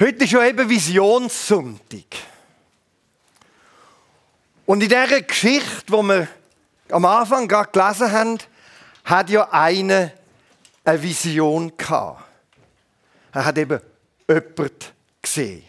Heute 0.00 0.24
ist 0.24 0.30
ja 0.30 0.44
eben 0.44 0.68
Visionssonntag. 0.68 2.04
Und 4.64 4.82
in 4.82 4.88
dieser 4.88 5.22
Geschichte, 5.22 5.86
die 5.88 5.92
wir 5.92 6.28
am 6.90 7.04
Anfang 7.04 7.48
gerade 7.48 7.70
gelesen 7.72 8.12
haben, 8.12 8.38
hat 9.04 9.28
ja 9.30 9.48
einer 9.50 10.12
eine 10.84 11.02
Vision 11.02 11.76
gehabt. 11.76 12.22
Er 13.32 13.44
hat 13.44 13.58
eben 13.58 13.80
jemanden 14.28 14.76
gesehen. 15.20 15.64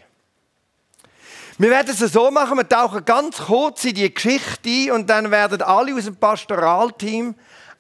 Wir 1.58 1.72
werden 1.72 1.90
es 1.90 2.00
so 2.14 2.32
machen, 2.32 2.58
wir 2.58 2.70
tauchen 2.70 3.04
ganz 3.04 3.38
kurz 3.38 3.84
in 3.84 3.96
die 3.96 4.14
Geschichte 4.14 4.70
ein 4.70 4.92
und 4.92 5.10
dann 5.10 5.30
werden 5.32 5.62
alle 5.62 5.94
aus 5.96 6.06
dem 6.06 6.16
Pastoralteam 6.16 7.36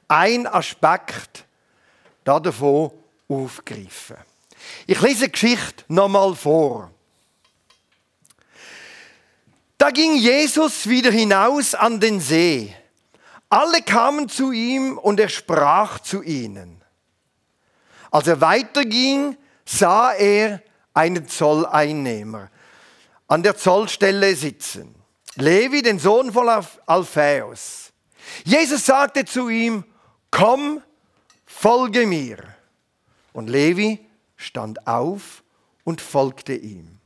einen 0.08 0.48
Aspekt 0.48 1.46
davon 2.26 2.92
aufgreifen. 3.30 4.18
Ich 4.88 5.02
lese 5.02 5.26
die 5.26 5.32
Geschichte 5.32 5.84
nochmal 5.88 6.36
vor. 6.36 6.92
Da 9.78 9.92
ging 9.92 10.16
Jesus 10.16 10.88
wieder 10.88 11.12
hinaus 11.12 11.74
an 11.74 12.00
den 12.00 12.20
See. 12.20 12.76
Alle 13.50 13.82
kamen 13.82 14.28
zu 14.28 14.52
ihm 14.52 14.98
und 14.98 15.20
er 15.20 15.30
sprach 15.30 16.00
zu 16.00 16.22
ihnen. 16.22 16.84
Als 18.12 18.28
er 18.28 18.42
weiterging, 18.42 19.38
sah 19.66 20.12
er 20.14 20.62
einen 20.94 21.28
Zolleinnehmer 21.28 22.50
an 23.30 23.44
der 23.44 23.56
Zollstelle 23.56 24.36
sitzen. 24.36 24.96
Levi, 25.36 25.82
den 25.82 26.00
Sohn 26.00 26.34
von 26.34 26.50
Alphaeus. 26.86 27.94
Jesus 28.44 28.86
sagte 28.86 29.24
zu 29.24 29.50
ihm, 29.50 29.86
komm, 30.32 30.82
folge 31.46 32.06
mir. 32.06 32.38
Und 33.32 33.50
Levi 33.50 34.06
stand 34.40 34.88
auf 34.88 35.44
und 35.84 36.02
folgte 36.02 36.54
ihm. 36.54 36.98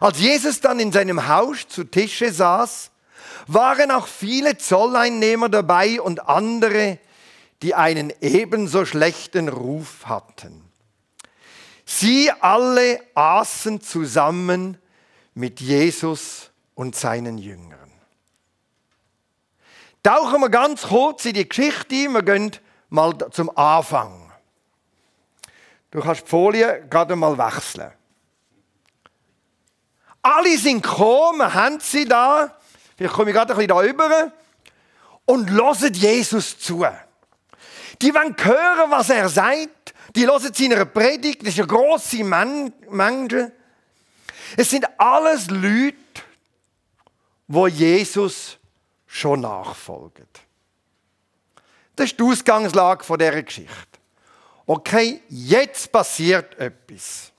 Als 0.00 0.18
Jesus 0.18 0.60
dann 0.60 0.80
in 0.80 0.92
seinem 0.92 1.28
Haus 1.28 1.68
zu 1.68 1.84
Tische 1.84 2.32
saß, 2.32 2.90
waren 3.46 3.90
auch 3.90 4.06
viele 4.06 4.56
Zolleinnehmer 4.56 5.50
dabei 5.50 6.00
und 6.00 6.26
andere, 6.28 6.98
die 7.60 7.74
einen 7.74 8.12
ebenso 8.20 8.86
schlechten 8.86 9.48
Ruf 9.48 10.06
hatten. 10.06 10.62
Sie 11.84 12.30
alle 12.40 13.00
aßen 13.14 13.80
zusammen 13.82 14.78
mit 15.34 15.60
Jesus 15.60 16.50
und 16.74 16.96
seinen 16.96 17.36
Jüngern. 17.36 17.90
Tauchen 20.02 20.40
wir 20.40 20.50
ganz 20.50 20.82
kurz 20.82 21.24
in 21.24 21.34
die 21.34 21.48
Geschichte 21.48 21.94
ein. 21.94 22.12
Wir 22.14 22.22
gehen 22.22 22.52
mal 22.90 23.16
zum 23.30 23.54
Anfang. 23.56 24.23
Du 25.94 26.00
kannst 26.00 26.22
die 26.22 26.28
Folie 26.28 26.84
gerade 26.90 27.14
mal 27.14 27.38
wechseln. 27.38 27.92
Alle 30.20 30.58
sind 30.58 30.82
gekommen, 30.82 31.54
haben 31.54 31.78
sie 31.78 32.04
da. 32.04 32.58
Vielleicht 32.96 33.14
komme 33.14 33.30
ich 33.30 33.36
gerade 33.36 33.52
ein 33.52 33.56
bisschen 33.56 33.68
da 33.68 33.76
rüber. 33.76 34.32
Und 35.24 35.50
hören 35.52 35.92
Jesus 35.94 36.58
zu. 36.58 36.84
Die 38.02 38.12
wollen 38.12 38.34
hören, 38.36 38.90
was 38.90 39.08
er 39.08 39.28
sagt. 39.28 39.94
Die 40.16 40.26
hören 40.26 40.52
seiner 40.52 40.84
Predigt. 40.84 41.42
Das 41.42 41.50
ist 41.50 41.60
eine 41.60 41.68
grosse 41.68 42.24
Menge. 42.24 43.52
Es 44.56 44.70
sind 44.70 44.86
alles 44.98 45.48
Leute, 45.48 45.96
wo 47.46 47.68
Jesus 47.68 48.58
schon 49.06 49.42
nachfolgen. 49.42 50.26
Das 51.94 52.06
ist 52.06 52.18
die 52.18 52.24
Ausgangslage 52.24 53.04
dieser 53.16 53.42
Geschichte 53.44 53.93
okay, 54.66 55.22
jetzt 55.28 55.90
passiert 55.90 56.58
etwas. 56.58 57.32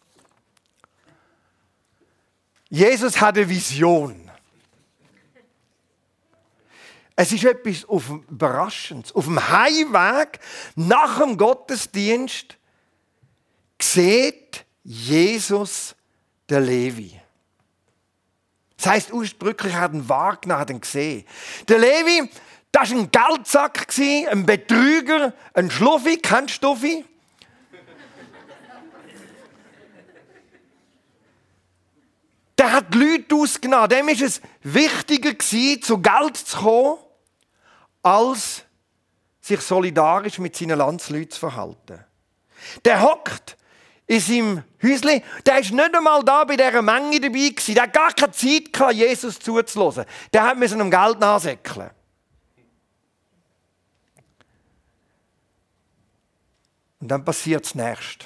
Jesus 2.69 3.19
hat 3.19 3.37
eine 3.37 3.47
Vision. 3.47 4.25
Es 7.15 7.31
ist 7.31 7.45
etwas 7.45 7.85
auf 7.85 8.09
Überraschendes. 8.29 9.15
Auf 9.15 9.25
dem 9.25 9.39
Heimweg 9.49 10.39
nach 10.75 11.19
dem 11.19 11.37
Gottesdienst 11.37 12.57
sieht 13.81 14.65
Jesus 14.83 15.95
den 16.49 16.63
Levi. 16.65 17.19
Das 18.77 18.87
heißt 18.87 19.13
ausdrücklich, 19.13 19.73
er 19.73 19.81
hat 19.81 19.93
ihn 19.93 20.07
wahrgenommen, 20.09 20.59
hat 20.59 20.69
ihn 20.69 20.81
gesehen. 20.81 21.25
Der 21.69 21.79
Levi, 21.79 22.29
das 22.71 22.91
war 22.91 22.99
ein 22.99 23.09
Geldsack, 23.09 23.87
ein 24.29 24.45
Betrüger, 24.45 25.33
ein 25.53 25.71
Schluffi, 25.71 26.17
kein 26.17 26.49
Stuffi. 26.49 27.05
Der 32.65 32.73
hat 32.73 32.91
die 32.91 32.97
Leute 32.97 33.35
ausgenommen. 33.35 33.89
Dem 33.89 34.07
war 34.07 34.21
es 34.25 34.41
wichtiger, 34.63 35.37
zu 35.37 35.99
Geld 35.99 36.35
zu 36.35 36.57
kommen, 36.57 36.97
als 38.01 38.63
sich 39.39 39.61
solidarisch 39.61 40.39
mit 40.39 40.55
seinen 40.55 40.79
Landsleuten 40.79 41.29
zu 41.29 41.41
verhalten. 41.41 42.03
Der 42.83 43.03
hockt 43.03 43.55
in 44.07 44.19
seinem 44.19 44.63
Häuschen, 44.81 45.21
der 45.45 45.59
ist 45.59 45.73
nicht 45.73 45.95
einmal 45.95 46.23
da 46.23 46.43
bei 46.43 46.55
dieser 46.55 46.81
Menge 46.81 47.19
dabei 47.19 47.49
gewesen. 47.49 47.75
Der 47.75 47.83
hat 47.83 47.93
gar 47.93 48.11
keine 48.13 48.31
Zeit 48.31 48.73
gehabt, 48.73 48.93
Jesus 48.95 49.37
zuzulassen. 49.37 50.05
Der 50.33 50.41
hat 50.41 50.57
mit 50.57 50.67
seinem 50.67 50.89
Geld 50.89 51.19
nachsäckeln. 51.19 51.91
Und 56.99 57.09
dann 57.09 57.23
passiert 57.23 57.63
das 57.63 57.75
Nächste. 57.75 58.25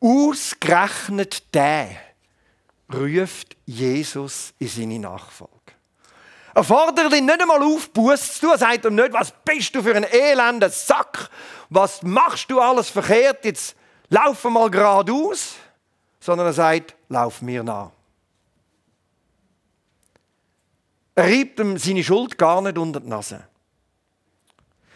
Ausgerechnet 0.00 1.54
der 1.54 1.90
ruft 2.92 3.56
Jesus 3.66 4.54
in 4.58 4.68
seine 4.68 4.98
Nachfolge. 4.98 5.54
Er 6.54 6.64
fordert 6.64 7.12
ihn 7.12 7.26
nicht 7.26 7.40
einmal 7.40 7.62
auf, 7.62 7.90
Buß 7.90 8.34
zu 8.34 8.40
tun. 8.40 8.50
Er 8.50 8.58
sagt 8.58 8.84
ihm 8.84 8.94
nicht, 8.94 9.12
was 9.12 9.32
bist 9.44 9.74
du 9.74 9.82
für 9.82 9.94
ein 9.94 10.04
elender 10.04 10.70
Sack? 10.70 11.30
Was 11.68 12.02
machst 12.02 12.50
du 12.50 12.60
alles 12.60 12.90
verkehrt? 12.90 13.44
Jetzt 13.44 13.76
lauf 14.08 14.42
mal 14.44 14.70
geradeaus. 14.70 15.54
Sondern 16.18 16.48
er 16.48 16.52
sagt, 16.52 16.96
lauf 17.08 17.40
mir 17.40 17.62
nach. 17.62 17.92
Er 21.14 21.24
reibt 21.24 21.60
ihm 21.60 21.78
seine 21.78 22.02
Schuld 22.02 22.36
gar 22.36 22.60
nicht 22.62 22.78
unter 22.78 23.00
die 23.00 23.08
Nase. 23.08 23.44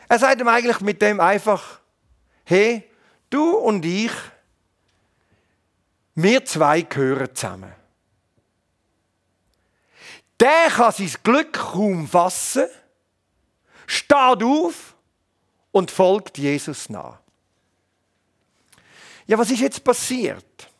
Er 0.08 0.18
sagt 0.18 0.40
ihm 0.40 0.48
eigentlich 0.48 0.80
mit 0.80 1.00
dem 1.00 1.20
einfach, 1.20 1.80
hey, 2.44 2.90
du 3.30 3.56
und 3.56 3.84
ich, 3.84 4.12
wir 6.14 6.44
zwei 6.44 6.82
gehören 6.82 7.34
zusammen. 7.34 7.72
Der 10.40 10.68
kann 10.68 10.92
sein 10.92 11.12
Glück 11.22 11.52
kaum 11.52 12.08
fassen, 12.08 12.66
steht 13.86 14.42
auf 14.42 14.94
und 15.72 15.90
folgt 15.90 16.38
Jesus 16.38 16.88
nach. 16.88 17.18
Ja, 19.26 19.38
was 19.38 19.50
ist 19.50 19.60
jetzt 19.60 19.82
passiert? 19.82 20.70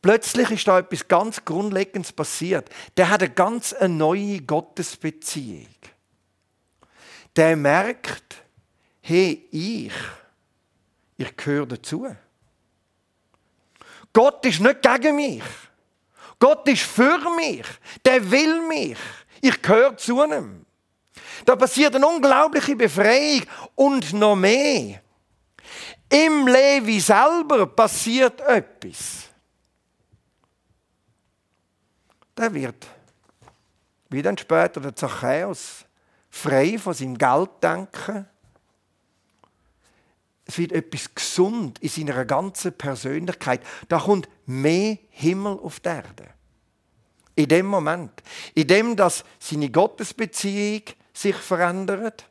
Plötzlich 0.00 0.50
ist 0.50 0.68
da 0.68 0.78
etwas 0.78 1.08
ganz 1.08 1.44
Grundlegendes 1.44 2.12
passiert. 2.12 2.68
Der 2.96 3.08
hat 3.08 3.22
eine 3.22 3.32
ganz 3.32 3.74
neue 3.88 4.42
Gottesbeziehung. 4.42 5.66
Der 7.34 7.56
merkt, 7.56 8.42
hey, 9.00 9.48
ich, 9.50 9.94
ich 11.16 11.36
gehöre 11.36 11.66
dazu. 11.66 12.14
Gott 14.14 14.46
ist 14.46 14.60
nicht 14.60 14.80
gegen 14.80 15.16
mich. 15.16 15.42
Gott 16.38 16.66
ist 16.68 16.82
für 16.82 17.18
mich. 17.36 17.66
Der 18.04 18.30
will 18.30 18.62
mich. 18.66 18.98
Ich 19.42 19.60
gehöre 19.60 19.96
zu 19.96 20.22
ihm. 20.22 20.64
Da 21.44 21.56
passiert 21.56 21.94
eine 21.94 22.06
unglaubliche 22.06 22.76
Befreiung 22.76 23.42
und 23.74 24.12
noch 24.14 24.36
mehr. 24.36 25.02
Im 26.08 26.46
Levi 26.46 27.00
selber 27.00 27.66
passiert 27.66 28.40
etwas. 28.40 29.28
Der 32.36 32.54
wird, 32.54 32.86
wie 34.08 34.22
dann 34.22 34.38
später 34.38 34.80
der 34.80 34.94
Zachäus, 34.94 35.84
frei 36.30 36.78
von 36.78 36.94
seinem 36.94 37.18
Gelddenken 37.18 38.28
es 40.46 40.58
wird 40.58 40.72
etwas 40.72 41.14
gesund 41.14 41.78
in 41.78 41.88
seiner 41.88 42.24
ganzen 42.24 42.72
Persönlichkeit. 42.76 43.62
Da 43.88 43.98
kommt 43.98 44.28
mehr 44.46 44.98
Himmel 45.10 45.58
auf 45.58 45.80
die 45.80 45.88
Erde. 45.88 46.28
In 47.34 47.48
dem 47.48 47.66
Moment. 47.66 48.22
In 48.54 48.66
dem, 48.66 48.96
dass 48.96 49.24
seine 49.38 49.70
Gottesbeziehung 49.70 50.82
sich 51.12 51.36
verändert. 51.36 52.26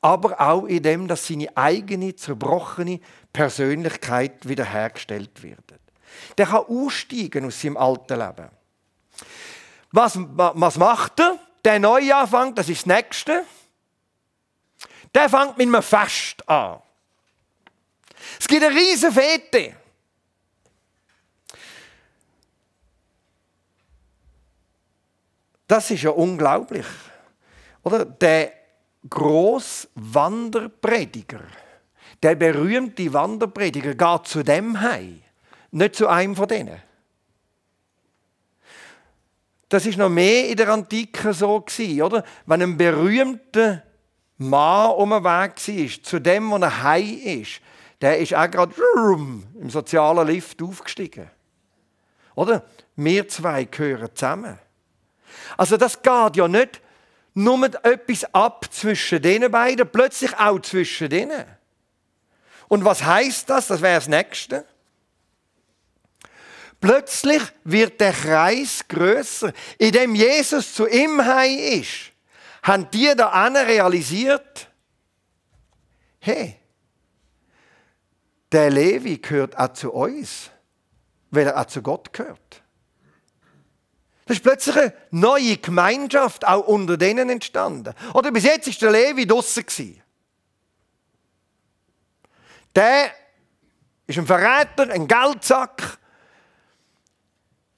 Aber 0.00 0.40
auch 0.40 0.64
in 0.64 0.82
dem, 0.82 1.06
dass 1.06 1.26
seine 1.26 1.54
eigene, 1.56 2.16
zerbrochene 2.16 3.00
Persönlichkeit 3.32 4.48
wiederhergestellt 4.48 5.42
wird. 5.42 5.60
Der 6.38 6.46
kann 6.46 6.64
aussteigen 6.66 7.44
aus 7.44 7.60
seinem 7.60 7.76
alten 7.76 8.18
Leben. 8.18 8.48
Was, 9.92 10.18
was 10.18 10.78
macht 10.78 11.20
er? 11.20 11.38
Der 11.64 11.78
Neuanfang, 11.78 12.54
das 12.54 12.68
ist 12.68 12.86
das 12.86 12.96
Nächste. 12.96 13.44
Der 15.14 15.28
fängt 15.28 15.58
mit 15.58 15.66
einem 15.66 15.82
Fest 15.82 16.48
an. 16.48 16.80
Es 18.38 18.48
gibt 18.48 18.64
eine 18.64 18.74
riesige 18.74 19.12
Fete. 19.12 19.76
Das 25.66 25.90
ist 25.90 26.02
ja 26.02 26.10
unglaublich. 26.10 26.86
Oder? 27.82 28.04
Der 28.04 28.52
Großwanderprediger, 29.08 31.40
der 32.22 32.34
berühmte 32.34 33.10
Wanderprediger, 33.12 33.94
geht 33.94 34.26
zu 34.26 34.42
dem 34.42 34.80
hei, 34.80 35.12
nicht 35.70 35.96
zu 35.96 36.08
einem 36.08 36.36
von 36.36 36.48
denen. 36.48 36.82
Das 39.68 39.86
ist 39.86 39.98
noch 39.98 40.08
mehr 40.08 40.48
in 40.48 40.56
der 40.56 40.68
Antike 40.68 41.32
so 41.32 41.56
oder? 41.56 42.24
Wenn 42.46 42.62
ein 42.62 42.76
berühmter 42.76 43.82
Mann 44.38 44.92
um 44.92 45.10
den 45.10 45.24
Weg 45.24 45.56
war, 45.56 46.02
zu 46.02 46.20
dem, 46.20 46.50
wo 46.50 46.56
er 46.56 46.82
hei 46.84 47.02
ist, 47.02 47.60
der 48.00 48.18
ist 48.18 48.34
auch 48.34 48.50
gerade 48.50 48.74
im 49.60 49.70
sozialen 49.70 50.26
Lift 50.26 50.60
aufgestiegen. 50.62 51.30
Oder? 52.34 52.64
Wir 52.96 53.28
zwei 53.28 53.64
gehören 53.64 54.14
zusammen. 54.14 54.58
Also 55.56 55.76
das 55.76 56.02
geht 56.02 56.36
ja 56.36 56.48
nicht 56.48 56.80
nur 57.34 57.64
etwas 57.84 58.24
ab 58.34 58.66
zwischen 58.70 59.20
den 59.20 59.50
beiden, 59.50 59.88
plötzlich 59.90 60.36
auch 60.38 60.60
zwischen 60.60 61.10
denen. 61.10 61.44
Und 62.68 62.84
was 62.84 63.04
heißt 63.04 63.48
das? 63.50 63.68
Das 63.68 63.82
wäre 63.82 63.96
das 63.96 64.08
Nächste. 64.08 64.64
Plötzlich 66.80 67.42
wird 67.64 68.00
der 68.00 68.12
Kreis 68.12 68.86
größer, 68.88 69.52
in 69.78 69.92
dem 69.92 70.14
Jesus 70.14 70.74
zu 70.74 70.86
ihm 70.86 71.24
heim 71.24 71.58
ist. 71.58 72.12
Haben 72.62 72.90
die 72.90 73.14
da 73.16 73.28
realisiert? 73.46 74.68
Hey, 76.18 76.58
der 78.52 78.70
Levi 78.70 79.18
gehört 79.18 79.58
auch 79.58 79.72
zu 79.72 79.92
uns, 79.92 80.50
weil 81.30 81.46
er 81.46 81.60
auch 81.60 81.66
zu 81.66 81.82
Gott 81.82 82.12
gehört. 82.12 82.62
Das 84.26 84.38
ist 84.38 84.42
plötzlich 84.42 84.76
eine 84.76 84.92
neue 85.12 85.56
Gemeinschaft 85.56 86.46
auch 86.46 86.66
unter 86.66 86.96
denen 86.96 87.30
entstanden. 87.30 87.94
Oder 88.12 88.32
bis 88.32 88.44
jetzt 88.44 88.66
ist 88.66 88.82
der 88.82 88.90
Levi 88.90 89.26
draussen. 89.26 90.02
Der 92.74 93.10
ist 94.06 94.18
ein 94.18 94.26
Verräter, 94.26 94.90
ein 94.90 95.06
Geldsack. 95.06 95.98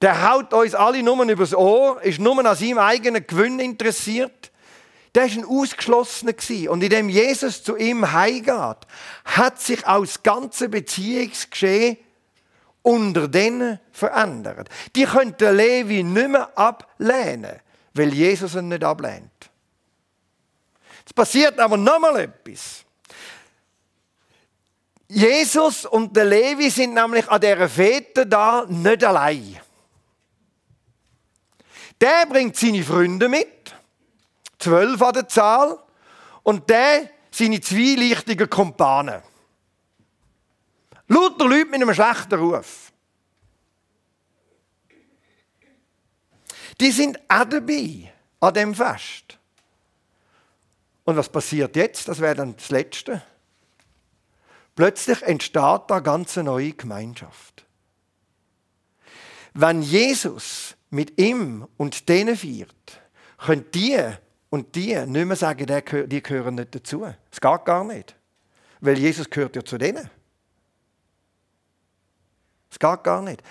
Der 0.01 0.29
haut 0.29 0.53
uns 0.53 0.73
alle 0.73 1.03
nur 1.03 1.23
übers 1.25 1.53
Ohr, 1.53 2.01
ist 2.01 2.19
nur 2.19 2.43
an 2.45 2.55
seinem 2.55 2.79
eigenen 2.79 3.25
Gewinn 3.25 3.59
interessiert. 3.59 4.48
Der 5.19 5.27
war 5.27 5.37
ein 5.37 5.45
Ausgeschlossener. 5.45 6.33
Und 6.71 6.81
indem 6.81 7.09
Jesus 7.09 7.61
zu 7.61 7.75
ihm 7.75 8.09
heimgeht, 8.09 8.87
hat 9.25 9.59
sich 9.59 9.85
auch 9.85 10.05
das 10.05 10.23
ganze 10.23 10.69
Beziehungsgeschehen 10.69 11.97
unter 12.83 13.27
denen 13.27 13.79
verändert. 13.91 14.69
Die 14.95 15.03
könnten 15.03 15.57
Levi 15.57 16.03
nicht 16.03 16.29
mehr 16.29 16.57
ablehnen, 16.57 17.59
weil 17.93 18.13
Jesus 18.13 18.55
ihn 18.55 18.69
nicht 18.69 18.83
ablehnt. 18.83 19.49
Es 21.05 21.11
passiert 21.11 21.59
aber 21.59 21.75
nochmal 21.75 22.21
etwas. 22.21 22.85
Jesus 25.09 25.85
und 25.85 26.15
der 26.15 26.25
Levi 26.25 26.69
sind 26.69 26.93
nämlich 26.93 27.27
an 27.27 27.41
dieser 27.41 27.67
Fete 27.67 28.25
da 28.25 28.65
nicht 28.69 29.03
allein. 29.03 29.59
Der 31.99 32.25
bringt 32.25 32.55
seine 32.55 32.83
Freunde 32.83 33.27
mit, 33.27 33.58
zwölf 34.59 35.01
an 35.01 35.13
der 35.13 35.27
Zahl, 35.27 35.79
und 36.43 36.69
der 36.69 37.09
seine 37.31 37.61
zweileichtigen 37.61 38.49
Kumpanen. 38.49 39.21
Lauter 41.07 41.47
Leute 41.47 41.65
mit 41.65 41.75
einem 41.75 41.93
schlechten 41.93 42.39
Ruf. 42.39 42.91
Die 46.79 46.91
sind 46.91 47.19
auch 47.27 47.45
dabei 47.45 48.11
an 48.39 48.53
dem 48.53 48.73
Fest. 48.73 49.37
Und 51.03 51.17
was 51.17 51.29
passiert 51.29 51.75
jetzt? 51.75 52.07
Das 52.07 52.19
wäre 52.19 52.35
dann 52.35 52.55
das 52.55 52.69
Letzte. 52.69 53.21
Plötzlich 54.75 55.21
entsteht 55.23 55.55
da 55.55 55.83
eine 55.89 56.03
ganz 56.03 56.35
neue 56.37 56.73
Gemeinschaft. 56.73 57.65
Wenn 59.53 59.81
Jesus 59.81 60.75
mit 60.89 61.19
ihm 61.19 61.67
und 61.77 62.07
denen 62.07 62.37
feiert, 62.37 63.01
können 63.37 63.65
die 63.73 63.99
und 64.49 64.75
die 64.75 64.95
nicht 65.05 65.25
mehr 65.25 65.35
sagen, 65.35 65.67
die 66.07 66.23
gehören 66.23 66.55
nicht 66.55 66.73
dazu. 66.73 67.05
Es 67.31 67.39
geht 67.39 67.65
gar 67.65 67.83
nicht. 67.83 68.15
Weil 68.81 68.97
Jesus 68.97 69.29
gehört 69.29 69.55
ja 69.55 69.63
zu 69.63 69.77
denen. 69.77 70.09
Es 72.71 72.79
geht 72.79 73.03
gar 73.03 73.21
nicht. 73.21 73.43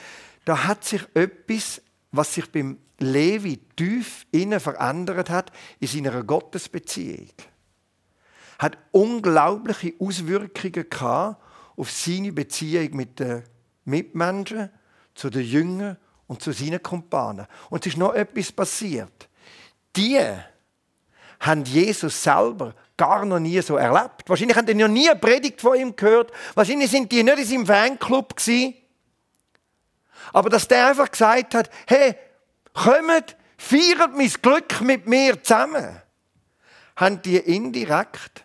Da 0.45 0.65
hat 0.65 0.85
sich 0.85 1.03
etwas, 1.15 1.83
was 2.11 2.35
sich 2.35 2.51
beim 2.51 2.79
Levi 2.99 3.59
tief 3.77 4.27
innen 4.33 4.61
verändert 4.61 5.31
hat, 5.31 5.53
in 5.79 5.89
seiner 5.89 6.23
Gottesbeziehung. 6.23 7.29
Hat 8.59 8.79
unglaubliche 8.91 9.95
Auswirkungen 10.01 10.89
gehabt 10.89 11.43
auf 11.77 11.91
seine 11.91 12.33
Beziehung 12.33 12.97
mit 12.97 13.21
den 13.21 13.45
Mitmenschen, 13.85 14.71
zu 15.15 15.31
den 15.31 15.45
Jüngern 15.45 15.97
und 16.27 16.43
zu 16.43 16.53
seinen 16.53 16.83
Kumpanen. 16.83 17.47
Und 17.71 17.87
es 17.87 17.93
ist 17.93 17.99
noch 17.99 18.15
etwas 18.15 18.51
passiert. 18.53 19.29
Die 19.97 20.21
haben 21.41 21.65
Jesus 21.65 22.23
selber 22.23 22.75
gar 22.97 23.25
noch 23.25 23.39
nie 23.39 23.61
so 23.63 23.77
erlebt. 23.77 24.29
Wahrscheinlich 24.29 24.57
haben 24.57 24.67
die 24.67 24.75
noch 24.75 24.89
nie 24.89 25.09
eine 25.09 25.19
Predigt 25.19 25.61
von 25.61 25.79
ihm 25.79 25.95
gehört. 25.95 26.33
Wahrscheinlich 26.55 26.91
sind 26.91 27.11
die 27.13 27.23
nicht 27.23 27.39
in 27.39 27.45
seinem 27.45 27.67
Fanclub 27.67 28.37
gewesen. 28.37 28.75
Aber 30.33 30.51
dass 30.51 30.69
der 30.69 30.89
einfach 30.89 31.11
gesagt 31.11 31.55
hat, 31.55 31.71
hey, 31.87 32.17
kommt, 32.75 33.37
feiert 33.57 34.15
mein 34.15 34.29
Glück 34.43 34.81
mit 34.81 35.07
mir 35.07 35.43
zusammen, 35.43 36.03
haben 36.97 37.23
die 37.23 37.37
indirekt 37.37 38.45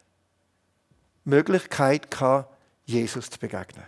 Möglichkeit 1.25 2.11
gehabt, 2.11 2.49
Jesus 2.85 3.29
zu 3.29 3.39
begegnen. 3.39 3.85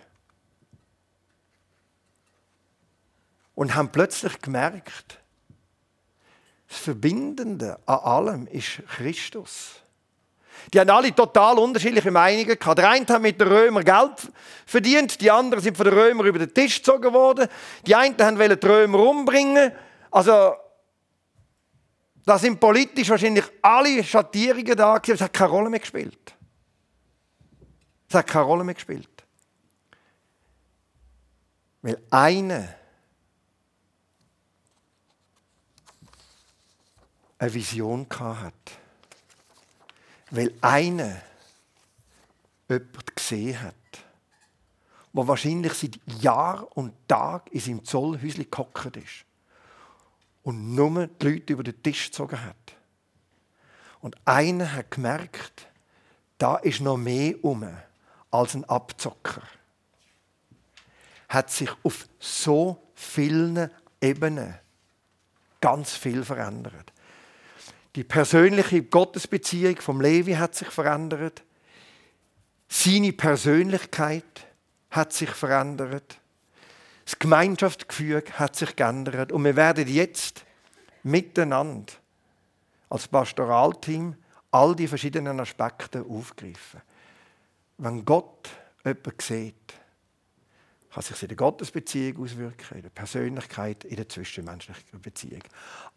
Und 3.53 3.75
haben 3.75 3.91
plötzlich 3.91 4.41
gemerkt, 4.41 5.19
das 6.75 6.83
Verbindende 6.83 7.79
an 7.85 7.99
allem 7.99 8.47
ist 8.47 8.81
Christus. 8.97 9.75
Die 10.73 10.79
haben 10.79 10.89
alle 10.89 11.15
total 11.15 11.57
unterschiedliche 11.57 12.11
Meinungen 12.11 12.59
gehabt. 12.59 12.77
Der 12.77 12.89
eine 12.89 13.05
hat 13.07 13.21
mit 13.21 13.39
den 13.39 13.47
Römern 13.47 13.85
Geld 13.85 14.31
verdient, 14.65 15.21
die 15.21 15.31
anderen 15.31 15.63
sind 15.63 15.77
von 15.77 15.85
den 15.85 15.93
Römern 15.93 16.27
über 16.27 16.39
den 16.39 16.53
Tisch 16.53 16.77
gezogen 16.77 17.13
worden. 17.13 17.47
Die 17.87 17.95
einen 17.95 18.17
wollten 18.17 18.59
die 18.59 18.67
Römer 18.67 18.99
umbringen. 18.99 19.71
Also, 20.11 20.55
da 22.25 22.37
sind 22.37 22.59
politisch 22.59 23.09
wahrscheinlich 23.09 23.45
alle 23.61 24.03
Schattierungen 24.03 24.75
da 24.75 24.97
gewesen. 24.97 25.15
Es 25.15 25.21
hat 25.21 25.33
keine 25.33 25.51
Rolle 25.51 25.69
mehr 25.69 25.79
gespielt. 25.79 26.35
Es 28.09 28.15
hat 28.15 28.27
keine 28.27 28.45
Rolle 28.45 28.63
mehr 28.65 28.75
gespielt. 28.75 29.07
Weil 31.81 32.01
einer 32.09 32.67
eine 37.37 37.53
Vision 37.53 38.07
hat 38.19 38.79
weil 40.31 40.53
einer 40.61 41.21
jemanden 42.67 43.15
gesehen 43.15 43.61
hat, 43.61 43.75
der 45.13 45.27
wahrscheinlich 45.27 45.73
seit 45.73 45.99
Jahr 46.21 46.67
und 46.75 46.93
Tag 47.07 47.51
in 47.51 47.59
seinem 47.59 47.85
Zollhäuschen 47.85 48.49
gehockt 48.49 48.97
ist 48.97 49.25
und 50.43 50.75
nur 50.75 51.07
die 51.07 51.27
Leute 51.27 51.53
über 51.53 51.63
den 51.63 51.81
Tisch 51.81 52.07
gezogen 52.07 52.43
hat. 52.43 52.55
Und 54.01 54.15
einer 54.25 54.73
hat 54.73 54.91
gemerkt, 54.91 55.67
da 56.37 56.57
ist 56.57 56.81
noch 56.81 56.97
mehr 56.97 57.43
um 57.43 57.67
als 58.29 58.55
ein 58.55 58.65
Abzocker. 58.65 59.41
Hat 61.29 61.49
sich 61.49 61.69
auf 61.83 62.07
so 62.19 62.91
vielen 62.93 63.69
Ebenen 64.01 64.55
ganz 65.61 65.95
viel 65.95 66.23
verändert. 66.23 66.91
Die 67.95 68.03
persönliche 68.03 68.83
Gottesbeziehung 68.83 69.77
vom 69.77 70.01
Levi 70.01 70.33
hat 70.33 70.53
sich 70.53 70.67
verändert. 70.67 71.43
Seine 72.67 73.13
Persönlichkeit 73.13 74.47
hat 74.89 75.13
sich 75.13 75.29
verändert. 75.29 76.19
Das 77.05 77.17
Gemeinschaftsgefühl 77.17 78.23
hat 78.33 78.55
sich 78.57 78.75
geändert. 78.75 79.31
Und 79.31 79.45
wir 79.45 79.55
werden 79.55 79.87
jetzt 79.87 80.43
miteinander 81.03 81.93
als 82.89 83.07
Pastoralteam 83.07 84.15
all 84.51 84.75
die 84.75 84.87
verschiedenen 84.87 85.39
Aspekte 85.39 86.03
aufgreifen. 86.03 86.81
Wenn 87.77 88.03
Gott 88.03 88.49
jemanden 88.83 89.13
sieht, 89.21 89.73
kann 90.91 91.03
sich 91.03 91.21
in 91.21 91.27
der 91.29 91.37
Gottesbeziehung 91.37 92.23
auswirken, 92.23 92.77
in 92.77 92.83
der 92.83 92.89
Persönlichkeit, 92.89 93.83
in 93.85 93.97
der 93.97 94.09
zwischenmenschlichen 94.09 95.01
Beziehung. 95.01 95.43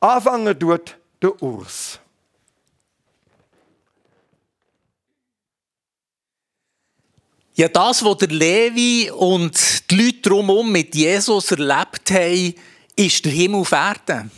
Anfangen 0.00 0.58
tut 0.58 0.98
der 1.22 1.42
Urs. 1.42 1.98
Ja, 7.54 7.66
das, 7.66 8.04
was 8.04 8.18
der 8.18 8.28
Levi 8.28 9.10
und 9.10 9.90
die 9.90 9.96
Leute 9.96 10.20
drumherum 10.20 10.70
mit 10.70 10.94
Jesus 10.94 11.50
erlebt 11.50 12.08
haben, 12.10 12.54
ist 12.94 13.24
der 13.24 13.32
Himmel 13.32 13.62
auf 13.62 13.72
Erden. 13.72 14.30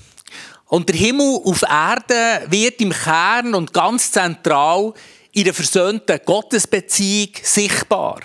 Und 0.67 0.89
der 0.89 0.97
Himmel 0.97 1.39
auf 1.45 1.63
Erde 1.63 2.47
wird 2.49 2.81
im 2.81 2.93
Kern 2.93 3.55
und 3.55 3.75
ganz 3.75 4.11
zentral 4.11 4.95
in 5.33 5.45
der 5.45 5.53
versöhnten 5.53 6.19
Gottesbeziehung 6.25 7.33
sichtbar. 7.43 8.21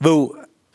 Weil 0.00 0.30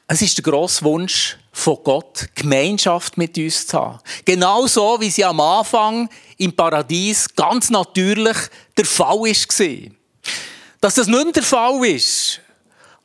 es 0.08 0.22
ist 0.22 0.38
der 0.38 0.44
grosse 0.44 0.86
Wunsch 0.86 1.38
von 1.58 1.80
Gott, 1.84 2.28
Gemeinschaft 2.36 3.18
mit 3.18 3.36
uns 3.38 3.66
zu 3.66 3.78
haben. 3.78 4.00
Genau 4.24 4.68
so, 4.68 4.98
wie 5.00 5.10
sie 5.10 5.26
am 5.26 5.40
Anfang 5.40 6.08
im 6.38 6.56
Paradies 6.56 7.28
ganz 7.36 7.72
natürlich 7.72 8.38
der 8.78 8.86
Fall 8.86 9.18
war. 9.18 9.92
Dass 10.80 10.96
das 10.96 11.08
nicht 11.08 11.24
mehr 11.24 11.34
der 11.34 11.44
Fall 11.44 11.84
ist 11.84 12.42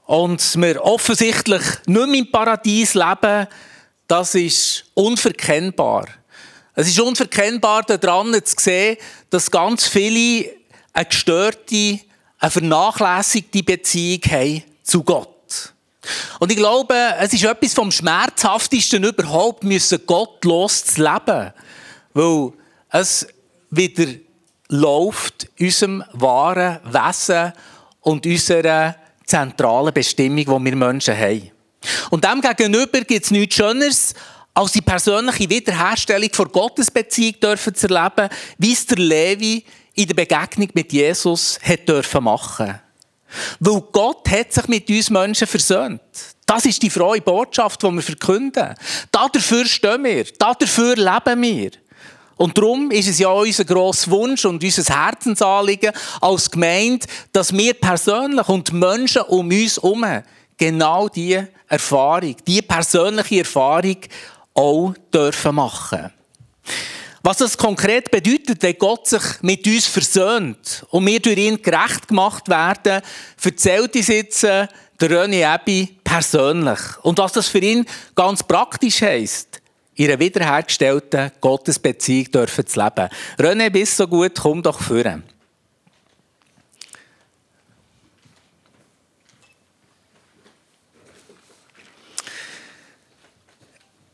und 0.05 0.57
wir 0.57 0.85
offensichtlich 0.85 1.63
nicht 1.87 2.07
mehr 2.09 2.19
im 2.19 2.31
Paradies 2.31 2.93
leben, 2.93 3.47
das 4.07 4.35
ist 4.35 4.85
unverkennbar. 4.93 6.07
Es 6.75 6.89
ist 6.89 7.01
unverkennbar 7.01 7.85
daran 7.85 8.35
zu 8.45 8.55
sehen, 8.59 8.99
dass 9.31 9.51
ganz 9.51 9.89
viele 9.89 10.51
eine 10.93 11.07
gestörte, 11.07 12.01
eine 12.39 12.51
vernachlässigte 12.51 13.63
Beziehung 13.63 14.21
haben 14.31 14.63
zu 14.83 15.03
Gott. 15.03 15.32
Und 16.41 16.51
ich 16.51 16.57
glaube, 16.57 16.95
es 17.21 17.33
ist 17.33 17.45
etwas 17.45 17.75
vom 17.75 17.93
Schmerzhaftesten 17.93 19.05
überhaupt, 19.05 19.63
müssen 19.65 20.05
gottlos 20.07 20.85
zu. 20.85 21.03
Weil 22.15 22.53
es 22.91 23.27
wieder 23.71 24.13
läuft 24.69 25.49
unserem 25.61 26.03
wahren 26.13 26.81
Wesen 26.85 27.53
und 28.01 28.27
unserer 28.27 28.97
zentralen 29.25 29.95
Bestimmung, 29.95 30.45
die 30.45 30.47
wir 30.71 30.77
Menschen 30.77 31.17
haben. 31.17 31.51
Und 32.11 32.25
dem 32.25 32.41
gegenüber 32.41 33.01
gibt 33.01 33.25
es 33.25 33.31
nichts 33.31 33.57
Schöneres, 33.57 34.15
als 34.55 34.73
die 34.73 34.83
persönliche 34.83 35.49
Wiederherstellung 35.49 36.31
vor 36.33 36.49
Gottesbeziehung 36.49 37.41
dürfen 37.41 37.75
zu 37.75 37.89
erleben, 37.89 38.29
wie 38.59 38.73
es 38.73 38.87
der 38.87 38.99
Levi 38.99 39.65
in 39.95 40.07
der 40.07 40.15
Begegnung 40.15 40.69
mit 40.75 40.93
Jesus 40.93 41.59
hat 41.63 41.89
dürfen 41.89 42.25
machen. 42.25 42.79
Weil 43.61 43.83
Gott 43.93 44.29
hat 44.31 44.53
sich 44.53 44.69
mit 44.69 44.89
uns 44.89 45.11
Menschen 45.11 45.47
versöhnt. 45.47 46.01
Das 46.47 46.67
ist 46.67 46.83
die 46.83 46.91
frohe 46.91 47.21
Botschaft, 47.21 47.83
die 47.83 47.91
wir 47.91 48.03
verkünden. 48.03 48.75
Dafür 49.11 49.65
stehen 49.65 50.05
wir. 50.05 50.25
Dafür 50.39 50.97
leben 50.97 51.43
wir. 51.43 51.71
Und 52.37 52.59
darum 52.59 52.91
ist 52.91 53.09
es 53.09 53.21
ja 53.21 53.29
unser 53.29 53.65
grosser 53.65 54.11
Wunsch 54.11 54.45
und 54.45 54.65
unser 54.65 54.83
Herzensanliegen 54.95 55.93
als 56.21 56.51
Gemeinde, 56.51 57.07
dass 57.33 57.53
wir 57.53 57.75
persönlich 57.75 58.49
und 58.49 58.73
Menschen 58.73 59.23
um 59.23 59.47
uns 59.47 59.77
herum 59.77 60.05
genau 60.57 61.09
diese 61.09 61.49
Erfahrung, 61.69 62.37
diese 62.47 62.63
persönliche 62.63 63.39
Erfahrung 63.39 63.99
auch 64.55 64.95
dürfen 65.13 65.55
machen. 65.55 66.11
Was 67.25 67.37
das 67.37 67.57
konkret 67.57 68.11
bedeutet, 68.11 68.63
wenn 68.63 68.79
Gott 68.79 69.07
sich 69.07 69.23
mit 69.43 69.65
uns 69.67 69.87
versöhnt 69.87 70.85
und 70.91 71.07
wir 71.07 71.21
durch 71.21 71.39
ihn 71.39 71.63
gerecht 71.63 72.09
gemacht 72.09 72.49
werden, 72.49 73.01
erzählt 73.43 73.95
uns 73.95 74.09
jetzt 74.09 74.43
äh, 74.43 74.67
der 75.01 75.11
René 75.11 75.55
Ebi 75.55 75.99
persönlich. 76.03 76.81
Und 77.03 77.19
was 77.19 77.33
das 77.33 77.47
für 77.47 77.61
ihn 77.61 77.87
ganz 78.17 78.43
praktisch 78.43 79.03
heisst, 79.03 79.61
in 79.95 80.09
einer 80.09 80.19
wiederhergestellten 80.19 81.31
Gottesbeziehung 81.41 82.33
dürfen 82.33 82.67
zu 82.67 82.81
leben. 82.81 83.09
René, 83.39 83.71
bist 83.71 83.97
so 83.97 84.09
gut, 84.09 84.33
komm 84.41 84.63
doch 84.63 84.81
führen. 84.81 85.23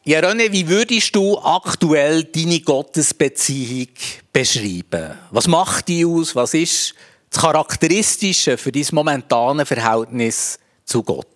Ja, 0.08 0.20
René, 0.20 0.50
wie 0.50 0.66
würdest 0.66 1.14
du 1.14 1.36
aktuell 1.36 2.24
deine 2.24 2.60
Gottesbeziehung 2.60 3.88
beschreiben? 4.32 5.18
Was 5.30 5.46
macht 5.46 5.88
die 5.88 6.02
aus? 6.06 6.34
Was 6.34 6.54
ist 6.54 6.94
das 7.28 7.42
Charakteristische 7.42 8.56
für 8.56 8.72
dein 8.72 8.86
momentane 8.92 9.66
Verhältnis 9.66 10.58
zu 10.86 11.02
Gott? 11.02 11.26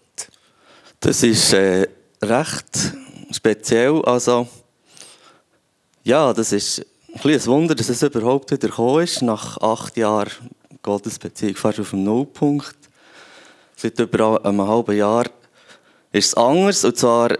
Das 1.00 1.23
ist 1.23 1.52
äh, 1.52 1.87
recht 2.23 2.95
speziell. 3.31 4.02
Also, 4.07 4.49
ja, 6.02 6.33
das 6.33 6.52
ist 6.52 6.79
ein, 7.12 7.31
ein 7.31 7.45
Wunder, 7.45 7.75
dass 7.75 7.91
es 7.91 8.02
überhaupt 8.02 8.52
wieder 8.52 8.69
gekommen 8.69 9.05
ist. 9.05 9.21
Nach 9.21 9.59
acht 9.59 9.99
Jahren 9.99 10.31
Gottesbeziehung 10.81 11.57
fast 11.57 11.79
auf 11.79 11.91
dem 11.91 12.05
Nullpunkt. 12.05 12.79
Seit 13.76 14.00
über 14.00 14.43
einem 14.43 14.67
halben 14.67 14.97
Jahr 14.97 15.26
ist 16.11 16.29
es 16.29 16.35
anders. 16.35 16.87
Und 16.87 16.97
zwar 16.97 17.37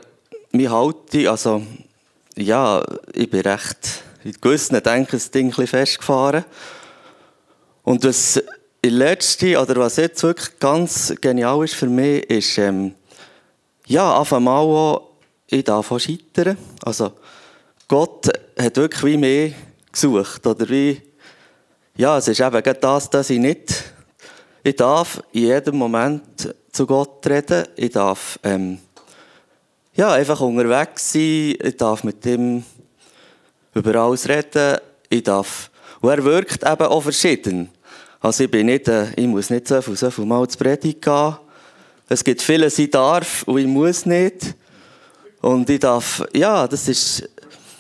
meine 0.52 0.71
Haltung, 0.71 1.26
also 1.28 1.62
ja, 2.37 2.85
ich 3.14 3.30
bin 3.30 3.40
recht 3.40 4.02
in 4.25 4.32
gewissen 4.40 4.80
denken 4.82 5.11
das 5.12 5.30
Ding 5.30 5.52
ein 5.56 5.66
festgefahren. 5.66 6.44
Und 7.82 8.04
in 8.82 8.92
letzte, 8.94 9.61
oder 9.61 9.76
was 9.76 9.97
jetzt 9.97 10.23
wirklich 10.23 10.59
ganz 10.59 11.14
genial 11.21 11.64
ist 11.64 11.75
für 11.75 11.88
mich, 11.88 12.25
ist, 12.30 12.59
ähm, 12.59 12.94
ja, 13.87 14.14
auf 14.14 14.32
einmal 14.32 14.62
auch, 14.62 15.11
ich 15.49 15.64
darf 15.64 15.90
auch 15.90 15.99
scheitern. 15.99 16.56
Also, 16.85 17.12
Gott 17.88 18.28
hat 18.59 18.76
wirklich 18.76 19.02
wie 19.04 19.16
mehr 19.16 19.52
gesucht, 19.90 20.47
oder 20.47 20.68
wie, 20.68 21.00
ja, 21.97 22.18
es 22.18 22.28
ist 22.28 22.40
eben 22.40 22.62
das, 22.80 23.11
dass 23.11 23.30
ich 23.30 23.38
nicht, 23.38 23.85
ich 24.62 24.76
darf 24.76 25.23
in 25.32 25.42
jedem 25.42 25.76
Moment 25.76 26.54
zu 26.71 26.87
Gott 26.87 27.26
reden, 27.26 27.66
ich 27.76 27.90
darf, 27.90 28.38
ähm, 28.44 28.78
ja, 29.95 30.13
einfach 30.13 30.41
unterwegs 30.41 31.13
sein. 31.13 31.55
Ich 31.63 31.77
darf 31.77 32.03
mit 32.05 32.25
ihm 32.25 32.65
über 33.75 33.95
alles 33.97 34.29
reden. 34.29 34.79
Ich 35.09 35.23
darf, 35.23 35.71
und 36.01 36.11
er 36.11 36.25
wirkt 36.25 36.63
eben 36.63 36.87
auch 36.87 37.01
verschieden. 37.03 37.69
Also 38.21 38.45
ich 38.45 38.51
bin 38.51 38.67
nicht, 38.67 38.89
äh, 38.89 39.13
ich 39.15 39.27
muss 39.27 39.51
nicht 39.51 39.69
so 39.69 39.83
viel, 39.83 39.97
so 39.97 40.11
viel 40.11 40.25
Mal 40.25 40.49
zu 40.49 40.57
Predigt 40.57 41.03
gehen. 41.03 41.37
Es 42.09 42.25
gibt 42.25 42.41
vieles, 42.41 42.79
ich 42.79 42.91
darf 42.91 43.43
und 43.45 43.59
ich 43.59 43.67
muss 43.67 44.07
nicht. 44.07 44.55
Und 45.41 45.69
ich 45.69 45.81
darf, 45.81 46.25
ja, 46.33 46.67
das 46.69 46.89
ist, 46.89 47.29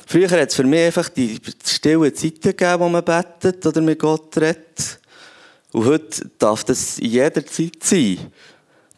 früher 0.06 0.28
hat 0.28 0.48
es 0.48 0.54
für 0.54 0.64
mich 0.64 0.86
einfach 0.86 1.08
die 1.08 1.38
stillen 1.64 2.14
Zeiten 2.14 2.40
gegeben, 2.40 2.80
wo 2.80 2.88
man 2.88 3.04
betet 3.04 3.64
oder 3.64 3.80
mit 3.80 3.98
Gott 3.98 4.36
redet. 4.36 4.98
Und 5.70 5.86
heute 5.86 6.30
darf 6.38 6.64
das 6.64 6.98
in 6.98 7.10
jeder 7.10 7.46
Zeit 7.46 7.82
sein. 7.82 8.18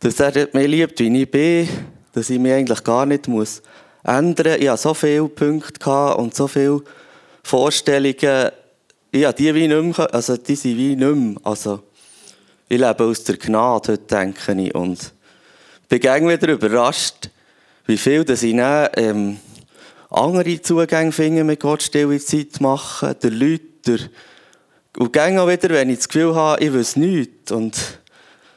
Dass 0.01 0.19
er 0.19 0.49
mich 0.53 0.67
liebt, 0.67 0.99
wie 0.99 1.23
ich 1.23 1.31
bin 1.31 1.69
dass 2.15 2.31
ich 2.31 2.39
mich 2.39 2.53
eigentlich 2.53 2.83
gar 2.83 3.05
nicht 3.05 3.29
muss 3.29 3.63
ändern 4.05 4.47
muss. 4.53 4.61
Ich 4.61 4.69
hatte 4.69 4.83
so 4.83 4.95
viele 4.95 5.29
Punkte 5.29 6.17
und 6.17 6.35
so 6.35 6.47
viele 6.47 6.83
Vorstellungen. 7.43 8.51
Ich 9.11 9.25
habe 9.25 9.37
die 9.37 9.55
wie 9.55 9.69
nicht 9.69 9.99
mehr, 9.99 10.15
also 10.15 10.37
die 10.37 10.57
sind 10.57 10.77
wie 10.77 10.97
nicht 10.97 11.15
mehr. 11.15 11.37
Also, 11.43 11.83
ich 12.69 12.79
lebe 12.79 13.05
aus 13.05 13.25
der 13.25 13.37
Gnade, 13.37 13.93
heute 13.93 13.99
denke 13.99 14.53
ich. 14.53 14.75
Und 14.75 15.13
bin 15.89 16.03
wieder 16.03 16.49
überrascht, 16.49 17.31
wie 17.87 17.99
viel 17.99 18.25
dass 18.25 18.43
ich 18.43 18.57
dann, 18.57 18.89
ähm, 18.97 19.39
andere 20.11 20.61
Zugänge 20.63 21.13
finde, 21.13 21.45
mit 21.45 21.61
Gott 21.61 21.83
stille 21.83 22.19
Zeit 22.19 22.61
machen, 22.61 23.15
der 23.23 23.31
Leute, 23.31 23.63
der 23.87 23.99
und 24.97 25.13
gehe 25.13 25.41
auch 25.41 25.49
wieder, 25.49 25.71
wenn 25.71 25.91
ich 25.91 25.99
das 25.99 26.09
Gefühl 26.09 26.35
habe, 26.35 26.63
ich 26.63 26.73
weiß 26.73 26.97
nichts. 26.97 27.51
Und 27.51 27.77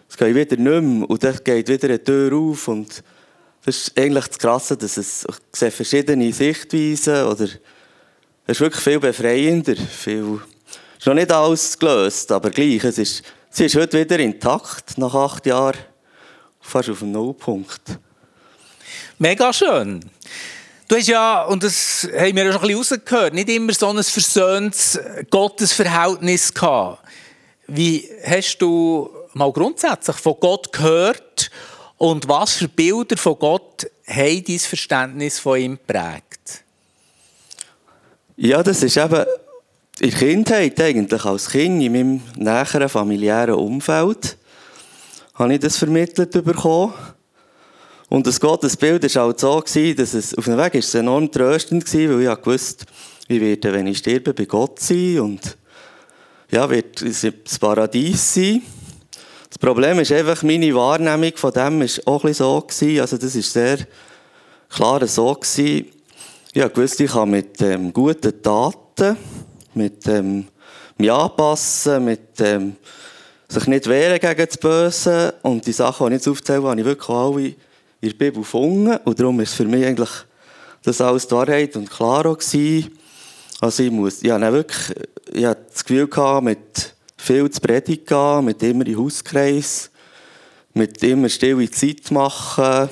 es 0.07 0.17
geht 0.17 0.35
wieder 0.35 0.55
nicht 0.55 0.83
mehr. 0.83 1.09
Und 1.09 1.23
dann 1.23 1.39
geht 1.43 1.67
wieder 1.67 1.87
eine 1.87 2.03
Tür 2.03 2.33
auf. 2.33 2.67
Und 2.67 3.03
das 3.67 3.79
ist 3.79 3.99
eigentlich 3.99 4.27
das 4.27 4.39
Krasse, 4.39 4.77
dass 4.77 4.95
es 4.95 5.27
ich 5.61 5.73
verschiedene 5.73 6.31
Sichtweisen 6.31 7.25
oder 7.25 7.43
es 7.43 7.51
ist 8.45 8.61
wirklich 8.61 8.81
viel 8.81 8.97
befreiender. 8.97 9.75
Viel, 9.75 10.39
ist 10.97 11.05
noch 11.05 11.13
nicht 11.13 11.29
alles 11.29 11.77
gelöst, 11.77 12.31
aber 12.31 12.49
gleich. 12.49 12.81
Es 12.85 12.97
ist, 12.97 13.23
sie 13.49 13.65
ist 13.65 13.75
heute 13.75 13.99
wieder 13.99 14.19
intakt, 14.19 14.97
nach 14.97 15.13
acht 15.13 15.45
Jahren, 15.45 15.75
fast 16.61 16.89
auf 16.89 16.99
dem 16.99 17.11
Nullpunkt. 17.11 17.81
Mega 19.17 19.51
schön. 19.51 19.99
Du 20.87 20.95
hast 20.95 21.09
ja, 21.09 21.43
und 21.43 21.61
das 21.61 22.07
haben 22.17 22.37
wir 22.37 22.45
ja 22.45 22.53
schon 22.53 22.61
ein 22.61 22.67
bisschen 22.69 22.99
rausgehört, 22.99 23.33
nicht 23.33 23.49
immer 23.49 23.73
so 23.73 23.89
ein 23.89 24.01
versöhntes 24.01 24.97
Gottesverhältnis 25.29 26.53
gehabt. 26.53 27.03
Wie 27.67 28.09
hast 28.25 28.59
du 28.59 29.09
mal 29.33 29.51
grundsätzlich 29.51 30.15
von 30.15 30.37
Gott 30.39 30.71
gehört 30.71 31.51
und 31.97 32.27
was 32.27 32.53
für 32.53 32.67
Bilder 32.67 33.17
von 33.17 33.39
Gott 33.39 33.89
haben 34.05 34.43
dein 34.43 34.59
Verständnis 34.59 35.39
von 35.39 35.59
ihm 35.59 35.77
geprägt? 35.77 36.63
Ja, 38.35 38.61
das 38.61 38.83
ist 38.83 38.97
eben 38.97 39.25
in 39.99 40.11
der 40.11 40.19
Kindheit 40.19 40.79
eigentlich, 40.79 41.25
als 41.25 41.49
Kind 41.49 41.81
in 41.81 41.91
meinem 41.91 42.21
näheren 42.35 42.87
familiären 42.87 43.55
Umfeld, 43.55 44.37
habe 45.33 45.53
ich 45.55 45.59
das 45.59 45.77
vermittelt 45.77 46.31
bekommen. 46.31 46.93
Und 48.09 48.25
das 48.25 48.39
Gottesbild 48.39 49.03
war 49.15 49.23
halt 49.23 49.39
so, 49.39 49.59
dass 49.59 50.13
es 50.13 50.35
auf 50.35 50.45
dem 50.45 50.57
Weg 50.57 50.75
ist 50.75 50.89
es 50.89 50.95
enorm 50.95 51.31
tröstend 51.31 51.91
war, 51.93 52.19
weil 52.19 52.37
ich 52.37 52.45
wusste, 52.45 52.85
ich 53.27 53.41
werde, 53.41 53.73
wenn 53.73 53.87
ich 53.87 53.97
sterbe, 53.97 54.33
bei 54.33 54.45
Gott 54.45 54.79
sein 54.79 55.19
und 55.19 55.57
ja, 56.49 56.69
wird 56.69 57.03
das 57.03 57.59
Paradies 57.59 58.35
sein. 58.35 58.61
Das 59.49 59.57
Problem 59.59 59.99
ist 59.99 60.11
einfach, 60.11 60.43
meine 60.43 60.73
Wahrnehmung 60.75 61.31
von 61.35 61.51
dem 61.51 61.79
war 61.81 62.13
auch 62.13 62.23
ein 62.23 62.33
so. 62.33 62.61
Gewesen. 62.61 62.99
Also 62.99 63.17
das 63.17 63.35
war 63.35 63.41
sehr 63.41 63.77
klar 64.69 65.07
so. 65.07 65.33
Gewesen. 65.33 65.87
Ich 66.53 66.77
wusste, 66.77 67.03
ich 67.03 67.11
kann 67.11 67.29
mit 67.29 67.61
ähm, 67.61 67.93
guten 67.93 68.41
Taten 68.41 69.17
mit 69.77 70.07
ähm, 70.07 70.47
mich 70.97 71.11
anpassen, 71.11 72.03
mit 72.03 72.39
ähm, 72.39 72.75
sich 73.47 73.67
nicht 73.67 73.87
wehren 73.87 74.19
gegen 74.19 74.45
das 74.45 74.57
Böse. 74.57 75.33
Und 75.43 75.65
die 75.65 75.71
Sachen, 75.71 76.07
die 76.07 76.15
ich 76.15 76.19
jetzt 76.19 76.27
aufzähle, 76.27 76.63
habe 76.63 76.79
ich 76.79 76.85
wirklich 76.85 77.09
alle 77.09 77.47
in 77.47 77.55
der 78.01 78.09
Bibel 78.09 78.41
gefunden. 78.41 78.97
Und 79.05 79.19
darum 79.19 79.39
ist 79.39 79.53
für 79.53 79.65
mich 79.65 79.85
eigentlich 79.85 80.09
das 80.83 80.99
alles 80.99 81.27
die 81.27 81.35
Wahrheit 81.35 81.75
und 81.75 81.89
klar 81.89 82.25
auch 82.25 82.37
gewesen. 82.37 82.97
Also 83.61 83.83
ich 83.83 83.91
muss, 83.91 84.21
ich 84.21 84.31
hatte 84.31 84.51
wirklich, 84.51 84.97
ich 85.33 85.45
hatte 85.45 85.65
das 85.71 85.85
Gefühl 85.85 86.07
gehabt, 86.07 86.43
mit 86.43 86.95
viel 87.27 87.49
zu 87.49 87.61
predigen, 87.61 88.45
mit 88.45 88.63
immer 88.63 88.87
in 88.87 88.97
Hauskreis, 88.97 89.91
mit 90.73 91.03
immer 91.03 91.29
stille 91.29 91.69
Zeit 91.69 92.09
machen, 92.11 92.89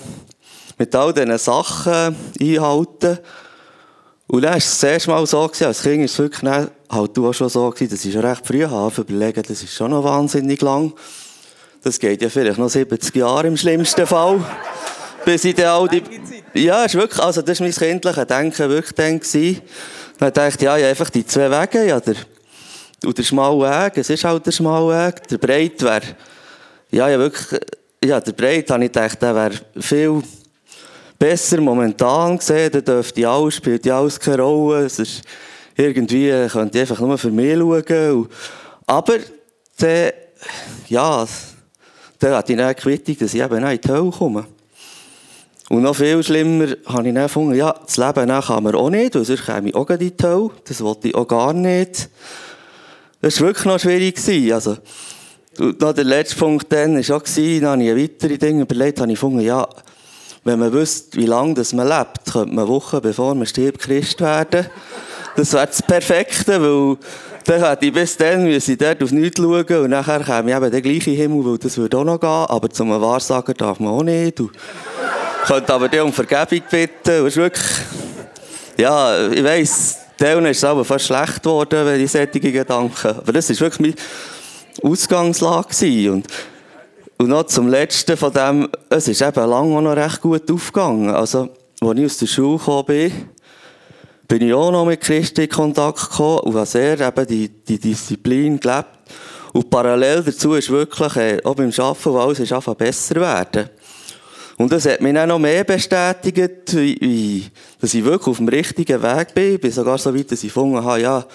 mit 0.77 0.94
all 0.94 1.13
diesen 1.13 1.38
Sachen 1.38 2.15
einhalten. 2.39 3.20
Und 4.27 4.42
dann 4.42 4.51
war 4.51 4.58
es 4.58 4.80
das 4.80 4.84
erste 4.84 5.10
Mal 5.10 5.25
so, 5.25 5.48
gewesen, 5.48 5.65
als 5.65 5.82
Kind 5.82 6.00
war 6.00 6.06
es 6.06 6.20
wirklich 6.20 6.42
nicht, 6.42 6.72
halt 6.89 7.18
du 7.18 7.30
auch 7.30 7.34
schon 7.34 7.50
so, 7.50 7.70
gewesen, 7.70 7.92
das 7.92 8.06
ist 8.06 8.15
recht 8.15 8.46
früh, 8.46 8.65
habe 8.65 9.01
überlegen, 9.01 9.44
das 9.48 9.63
ist 9.63 9.74
schon 9.74 9.92
noch 9.92 10.04
wahnsinnig 10.04 10.62
lang. 10.62 10.94
Das 11.84 12.00
geht 12.00 12.22
ja 12.22 12.30
vielleicht 12.30 12.58
noch 12.58 12.70
70 12.70 13.15
Jahre 13.15 13.48
im 13.48 13.56
schlimmsten 13.56 14.08
Fall. 14.08 14.44
bis 15.25 15.44
ich 15.44 15.56
dann 15.56 15.65
all 15.65 15.88
die... 15.88 16.04
Ja, 16.54 16.86
ist 16.86 16.96
wirklich, 16.96 17.22
also 17.22 17.42
das 17.42 17.60
war 17.60 17.68
mein 17.68 17.75
kindliches 17.75 18.27
Denken 18.27 18.70
wirklich 18.70 18.96
dann 18.96 19.20
gewesen. 19.20 19.62
Dann 20.20 20.32
dachte 20.32 20.56
ich, 20.58 20.62
ja, 20.62 20.77
ja, 20.77 20.88
einfach 20.88 21.10
die 21.10 21.25
zwei 21.25 21.51
Wege, 21.51 21.86
ja, 21.86 22.00
der, 22.00 22.15
und 23.04 23.18
der 23.18 23.24
schmale 23.24 23.60
Weg, 23.60 23.98
es 23.98 24.10
ist 24.10 24.24
halt 24.24 24.46
der 24.46 24.52
schmale 24.52 24.88
Weg, 24.88 25.28
der 25.28 25.38
breit 25.38 25.82
wäre, 25.82 26.02
ja, 26.92 27.10
ja, 27.10 27.20
wirklich, 27.20 27.62
ja, 28.04 28.20
der 28.20 28.32
breit, 28.32 28.70
habe 28.70 28.86
ich 28.86 28.92
gedacht, 28.92 29.22
der 29.22 29.36
wäre 29.36 29.54
viel 29.80 30.22
besser 31.20 31.60
momentan 31.62 32.38
gesehen, 32.38 32.72
da 32.72 32.82
dürfte 32.82 33.28
alles, 33.28 33.56
spielt 33.56 33.86
ja 33.86 34.00
alles 34.00 34.20
keine 34.20 34.42
Rolle, 34.42 34.86
es 34.86 35.00
ist 35.00 35.22
irgendwie, 35.75 36.48
könnte 36.48 36.78
ich 36.78 36.82
einfach 36.82 37.00
nur 37.00 37.18
für 37.18 37.32
mich 37.32 37.58
schauen, 37.58 37.84
und, 37.84 38.30
aber, 38.86 39.18
dann, 39.78 40.12
ja, 40.88 41.25
dann 42.20 42.34
hatte 42.34 42.54
ich 42.54 42.58
dann 42.58 42.75
Quittung, 42.75 43.18
dass 43.20 43.34
ich 43.34 43.42
eben 43.42 43.64
in 43.64 43.82
die 43.82 43.88
Hölle 43.88 44.12
komme. 44.12 44.46
Und 45.70 45.82
noch 45.82 45.96
viel 45.96 46.22
schlimmer 46.24 46.75
habe 46.86 47.08
ich 47.08 47.14
dann 47.14 47.24
gefunden, 47.24 47.56
ja, 47.56 47.74
das 47.86 47.98
Leben 47.98 48.28
kann 48.28 48.64
man 48.64 48.75
auch 48.75 48.90
nicht, 48.90 49.16
weil 49.16 49.25
sonst 49.25 49.46
käme 49.46 49.70
ich 49.70 49.75
auch 49.75 49.90
in 49.90 49.98
die 49.98 50.14
Hölle. 50.22 50.52
Das 50.66 50.82
wollte 50.82 51.08
ich 51.08 51.16
auch 51.16 51.28
gar 51.28 51.54
nicht. 51.54 52.10
Das 53.22 53.40
war 53.40 53.48
wirklich 53.48 53.66
noch 53.66 53.80
schwierig. 53.80 54.54
Also, 54.54 54.78
noch 55.58 55.94
der 55.94 56.04
letzte 56.04 56.36
Punkt 56.36 56.72
dann 56.72 56.96
war 56.96 57.18
auch, 57.18 57.24
dann 57.24 57.66
habe 57.70 57.84
ich 57.84 58.04
weitere 58.04 58.38
Dinge 58.38 58.64
überlegt, 58.64 59.00
habe 59.00 59.12
ich 59.12 59.16
gefunden, 59.16 59.40
ja, 59.40 59.68
wenn 60.44 60.60
man 60.60 60.72
wüsste, 60.72 61.18
wie 61.18 61.26
lange 61.26 61.56
man 61.74 61.88
lebt, 61.88 62.32
könnte 62.32 62.54
man 62.54 62.68
Wochen 62.68 63.02
bevor 63.02 63.34
man 63.34 63.48
stirbt 63.48 63.80
Christ 63.80 64.22
werden. 64.22 64.68
Das 65.36 65.54
wäre 65.54 65.66
das 65.66 65.82
Perfekte, 65.82 66.62
weil 66.62 66.98
dann 67.46 67.64
hätte 67.64 67.86
ich 67.86 67.94
bis 67.94 68.18
dann 68.18 68.44
müssen 68.44 68.72
ich 68.72 68.78
dort 68.78 69.04
auf 69.04 69.12
nichts 69.12 69.38
schauen 69.38 69.66
und 69.66 69.90
nachher 69.90 70.24
käme 70.24 70.52
ich 70.52 70.58
eben 70.58 70.72
der 70.72 70.82
gleiche 70.82 71.12
Himmel, 71.12 71.46
weil 71.46 71.58
das 71.58 71.78
würde 71.78 71.98
auch 71.98 72.04
noch 72.04 72.20
gehen, 72.20 72.30
aber 72.30 72.70
zum 72.70 72.90
Wahrsager 72.90 73.54
darf 73.54 73.80
man 73.80 73.94
auch 73.94 74.04
nicht. 74.04 74.40
Und 74.40 74.52
könnte 75.46 75.74
aber 75.74 75.90
die 75.90 76.00
um 76.00 76.12
Vergebung 76.12 76.64
bitten. 76.70 77.22
Und 77.22 77.28
ist 77.28 77.38
wirklich, 77.38 77.66
ja, 78.78 79.28
ich 79.28 79.44
weiss, 79.44 79.98
Teilen 80.18 80.46
ist 80.46 80.58
es 80.58 80.64
aber 80.64 80.86
fast 80.86 81.06
schlecht 81.06 81.44
geworden, 81.44 81.86
wenn 81.86 82.02
ich 82.02 82.12
solche 82.12 82.40
Gedanken. 82.40 83.08
Aber 83.08 83.34
das 83.34 83.50
war 83.50 83.60
wirklich 83.60 83.96
meine 84.82 84.92
Ausgangslage. 84.92 86.12
Und, 86.12 86.28
und 87.18 87.28
noch 87.28 87.44
zum 87.44 87.68
Letzten 87.68 88.16
von 88.16 88.32
dem, 88.32 88.70
es 88.90 89.08
ist 89.08 89.22
eben 89.22 89.50
lange 89.50 89.82
noch 89.82 89.96
recht 89.96 90.22
gut 90.22 90.50
aufgegangen. 90.50 91.10
Also, 91.10 91.50
als 91.82 92.00
ich 92.00 92.06
aus 92.06 92.18
der 92.18 92.28
Schule 92.28 92.58
gekommen 92.58 92.86
bin, 92.86 93.30
bin 94.28 94.42
ich 94.42 94.54
auch 94.54 94.72
noch 94.72 94.86
mit 94.86 95.01
Christen 95.01 95.42
in 95.42 95.50
Kontakt 95.50 96.10
gekommen 96.10 96.40
und 96.40 96.56
habe 96.56 96.66
sehr 96.66 97.00
eben 97.00 97.28
die, 97.28 97.50
die 97.50 97.80
Disziplin 97.80 98.60
gelebt. 98.60 98.90
Und 99.54 99.70
parallel 99.70 100.24
dazu 100.24 100.54
ist 100.54 100.70
wirklich, 100.70 101.16
äh, 101.16 101.42
auch 101.44 101.56
beim 101.56 101.72
Arbeiten, 101.78 102.06
wo 102.06 102.20
alles 102.20 102.40
ist 102.40 102.78
besser 102.78 103.16
werden. 103.16 103.70
Und 104.57 104.72
das 104.72 104.85
hat 104.85 105.01
mich 105.01 105.13
dann 105.13 105.29
noch 105.29 105.39
mehr 105.39 105.63
bestätigt, 105.63 106.74
dass 106.74 107.94
ich 107.94 108.05
wirklich 108.05 108.27
auf 108.27 108.37
dem 108.37 108.48
richtigen 108.48 109.01
Weg 109.03 109.33
bin. 109.33 109.55
Ich 109.55 109.61
bin 109.61 109.72
sogar 109.72 109.98
so 109.98 110.15
weit, 110.15 110.31
dass 110.31 110.44
ich 110.44 110.50
gefunden 110.50 110.83
habe, 110.83 111.01
ja, 111.01 111.25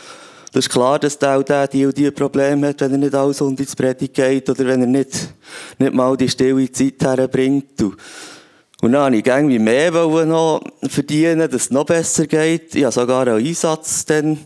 das 0.52 0.64
ist 0.66 0.70
klar, 0.70 0.98
dass 0.98 1.18
der 1.18 1.38
auch 1.38 1.42
der, 1.42 1.68
die 1.68 1.86
und 1.86 1.96
die 1.96 2.10
Probleme 2.10 2.68
hat, 2.68 2.80
wenn 2.80 2.92
er 2.92 2.98
nicht 2.98 3.14
alles 3.14 3.40
unter 3.40 3.62
ins 3.62 3.76
Predigt 3.76 4.14
geht 4.14 4.48
oder 4.50 4.66
wenn 4.66 4.80
er 4.80 4.86
nicht, 4.86 5.34
nicht 5.78 5.94
mal 5.94 6.16
die 6.16 6.28
stille 6.28 6.72
Zeit 6.72 7.00
herbringt. 7.00 7.80
Und, 7.80 7.96
und 8.80 8.92
dann 8.92 9.02
habe 9.02 9.16
ich 9.16 9.26
irgendwie 9.26 9.58
mehr 9.60 9.92
noch 9.92 10.60
verdienen, 10.88 11.48
dass 11.48 11.62
es 11.62 11.70
noch 11.70 11.84
besser 11.84 12.26
geht. 12.26 12.74
Ich 12.74 12.82
habe 12.82 12.92
sogar 12.92 13.28
einen 13.28 13.46
Einsatz 13.46 14.04
dann 14.06 14.38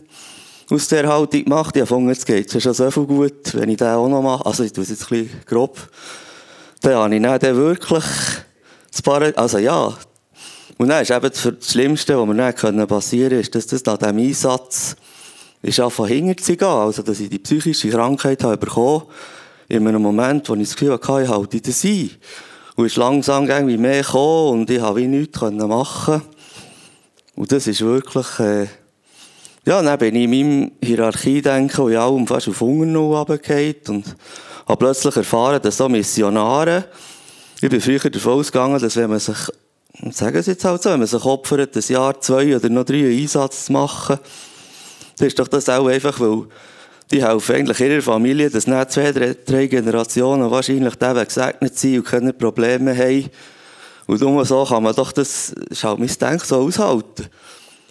aus 0.69 0.87
der 0.89 1.07
Haltung 1.07 1.43
gemacht. 1.43 1.75
Ich 1.75 1.81
habe 1.81 1.89
gefunden, 1.89 2.09
jetzt 2.09 2.25
geht 2.25 2.53
es 2.53 2.61
schon 2.61 2.73
so 2.73 2.91
viel 2.91 3.05
gut, 3.05 3.53
wenn 3.55 3.69
ich 3.69 3.77
den 3.77 3.87
auch 3.87 4.07
noch 4.07 4.21
mache. 4.21 4.45
Also 4.45 4.63
ich 4.63 4.73
tue 4.73 4.83
es 4.83 4.91
jetzt 4.91 5.11
ein 5.11 5.23
bisschen 5.23 5.41
grob. 5.47 5.77
Dann 6.81 6.95
habe 6.95 7.15
ich 7.15 7.21
dann 7.21 7.55
wirklich 7.55 8.03
also 9.35 9.57
ja. 9.57 9.93
Und 10.77 10.89
dann 10.89 11.01
ist 11.01 11.11
eben 11.11 11.29
das 11.29 11.71
Schlimmste, 11.71 12.17
was 12.17 12.27
mir 12.27 12.35
dann 12.35 12.87
passieren 12.87 13.29
konnte, 13.29 13.41
ist, 13.41 13.55
dass 13.55 13.67
das 13.67 13.85
nach 13.85 13.97
diesem 13.97 14.17
Einsatz 14.17 14.95
ist 15.61 15.81
von 15.81 16.07
hinten 16.07 16.37
zu 16.37 16.55
gehen. 16.55 16.67
Also, 16.67 17.01
dass 17.01 17.19
ich 17.19 17.29
die 17.29 17.39
psychische 17.39 17.89
Krankheit 17.89 18.43
habe 18.43 18.57
bekommen 18.57 19.03
in 19.67 19.87
einem 19.87 20.01
Moment, 20.01 20.47
wo 20.49 20.53
ich 20.55 20.61
das 20.61 20.75
Gefühl 20.75 20.93
hatte, 20.93 21.23
ich 21.23 21.29
halte 21.29 21.61
das 21.61 21.83
ein. 21.83 22.11
Und 22.75 22.85
ist 22.85 22.97
langsam 22.97 23.49
irgendwie 23.49 23.77
mehr 23.77 24.01
gekommen 24.01 24.61
und 24.61 24.69
ich 24.69 24.81
habe 24.81 24.99
wie 24.99 25.07
nichts 25.07 25.41
machen 25.41 26.21
Und 27.35 27.51
das 27.51 27.67
ist 27.67 27.81
wirklich, 27.81 28.39
äh, 28.39 28.67
ja, 29.65 29.81
dann 29.81 29.97
bin 29.97 30.15
ich 30.15 30.23
in 30.25 30.29
meinem 30.29 30.71
Hierarchie-Denken, 30.83 31.77
wo 31.77 31.89
ich 31.89 31.97
allem 31.97 32.27
fast 32.27 32.49
auf 32.49 32.61
Hunger 32.61 32.99
runtergefallen 32.99 33.75
und 33.87 34.15
habe 34.67 34.77
plötzlich 34.77 35.15
erfahren, 35.15 35.61
dass 35.61 35.77
so 35.77 35.89
Missionare, 35.89 36.85
ich 37.65 37.71
bin 37.71 37.81
früher 37.81 38.11
davon 38.11 38.33
ausgegangen, 38.33 38.79
dass 38.79 38.95
wenn 38.95 39.09
man 39.09 39.17
sich, 39.17 39.37
sagen 40.11 40.39
Sie 40.43 40.51
jetzt 40.51 40.63
halt 40.63 40.83
so, 40.83 40.91
wenn 40.91 40.99
man 40.99 41.07
sich 41.07 41.25
opfert, 41.25 41.75
ein 41.75 41.83
Jahr, 41.87 42.21
zwei 42.21 42.55
oder 42.55 42.69
noch 42.69 42.83
drei 42.83 43.09
Einsatz 43.09 43.65
zu 43.65 43.73
machen, 43.73 44.19
dann 45.17 45.27
ist 45.27 45.39
doch 45.39 45.47
das 45.47 45.67
auch 45.69 45.87
einfach, 45.87 46.19
weil 46.19 46.43
die 47.09 47.25
helfen 47.25 47.55
eigentlich 47.55 47.79
ihrer 47.79 48.03
Familie, 48.03 48.51
dass 48.51 48.67
nicht 48.67 48.91
zwei, 48.91 49.11
drei, 49.11 49.35
drei 49.43 49.65
Generationen 49.65 50.51
wahrscheinlich 50.51 50.93
eben 50.93 51.25
gesegnet 51.25 51.75
sind 51.75 51.97
und 51.97 52.05
keine 52.05 52.33
Probleme 52.33 52.95
haben. 52.95 53.31
Und 54.05 54.21
nur 54.21 54.45
so 54.45 54.63
kann 54.63 54.83
man 54.83 54.93
doch 54.93 55.11
das, 55.11 55.49
ist 55.49 55.83
halt 55.83 55.97
mein 55.97 56.07
Denken, 56.07 56.45
so 56.45 56.57
aushalten. 56.57 57.25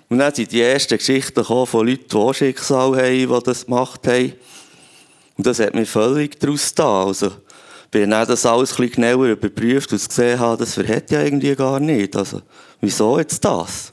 Und 0.09 0.19
dann 0.19 0.33
sind 0.33 0.53
die 0.53 0.63
ersten 0.63 0.99
Geschichten 0.99 1.35
gekommen 1.35 1.67
von 1.67 1.89
Leuten, 1.89 2.05
die 2.09 2.17
auch 2.17 2.33
Schicksal 2.33 2.97
haben, 2.97 3.29
die 3.29 3.43
das 3.45 3.67
gemacht 3.67 4.07
haben. 4.07 4.35
Und 5.37 5.47
das 5.49 5.59
hat 5.59 5.75
mich 5.75 5.91
völlig 5.91 6.39
daraus 6.39 6.73
da. 6.73 7.07
Also, 7.07 7.33
bin 7.95 8.11
dann 8.11 8.27
das 8.27 8.45
alles 8.45 8.73
ein 8.73 8.89
bisschen 8.89 9.03
genauer 9.03 9.27
überprüft 9.27 9.93
und 9.93 10.09
gesehen 10.09 10.41
habe, 10.41 10.57
das 10.57 10.75
verhält 10.75 11.13
ja 11.13 11.23
irgendwie 11.23 11.55
gar 11.55 11.79
nicht. 11.79 12.17
Also, 12.17 12.43
wieso 12.81 13.21
jetzt 13.21 13.45
das? 13.45 13.93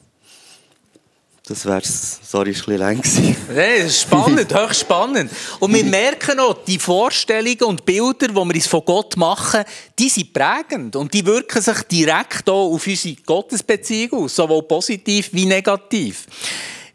Das 1.45 1.65
wäre 1.67 1.81
sorry, 1.83 2.49
ist 2.49 2.61
ein 2.61 2.65
bisschen 2.65 2.77
lang 2.79 2.97
gewesen. 2.99 3.35
Nee, 3.53 3.77
das 3.77 3.87
ist 3.87 4.01
spannend, 4.01 4.53
höchst 4.59 4.81
spannend. 4.81 5.31
Und 5.59 5.73
wir 5.75 5.83
merken 5.83 6.39
auch, 6.39 6.63
die 6.65 6.79
Vorstellungen 6.79 7.63
und 7.63 7.85
Bilder, 7.85 8.27
die 8.27 8.33
wir 8.33 8.41
uns 8.41 8.65
von 8.65 8.83
Gott 8.83 9.15
machen, 9.17 9.63
die 9.99 10.09
sind 10.09 10.33
prägend 10.33 10.95
und 10.95 11.13
die 11.13 11.23
wirken 11.23 11.61
sich 11.61 11.81
direkt 11.83 12.49
auch 12.49 12.73
auf 12.73 12.87
unsere 12.87 13.15
Gottesbeziehung 13.23 14.23
aus, 14.23 14.35
sowohl 14.35 14.63
positiv 14.63 15.29
wie 15.31 15.45
negativ. 15.45 16.25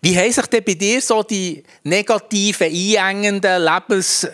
Wie 0.00 0.16
haben 0.18 0.32
sich 0.32 0.46
denn 0.46 0.64
bei 0.64 0.74
dir 0.74 1.00
so 1.00 1.22
die 1.22 1.62
negativen, 1.84 2.66
einengenden 2.66 3.62
Lebens 3.62 4.26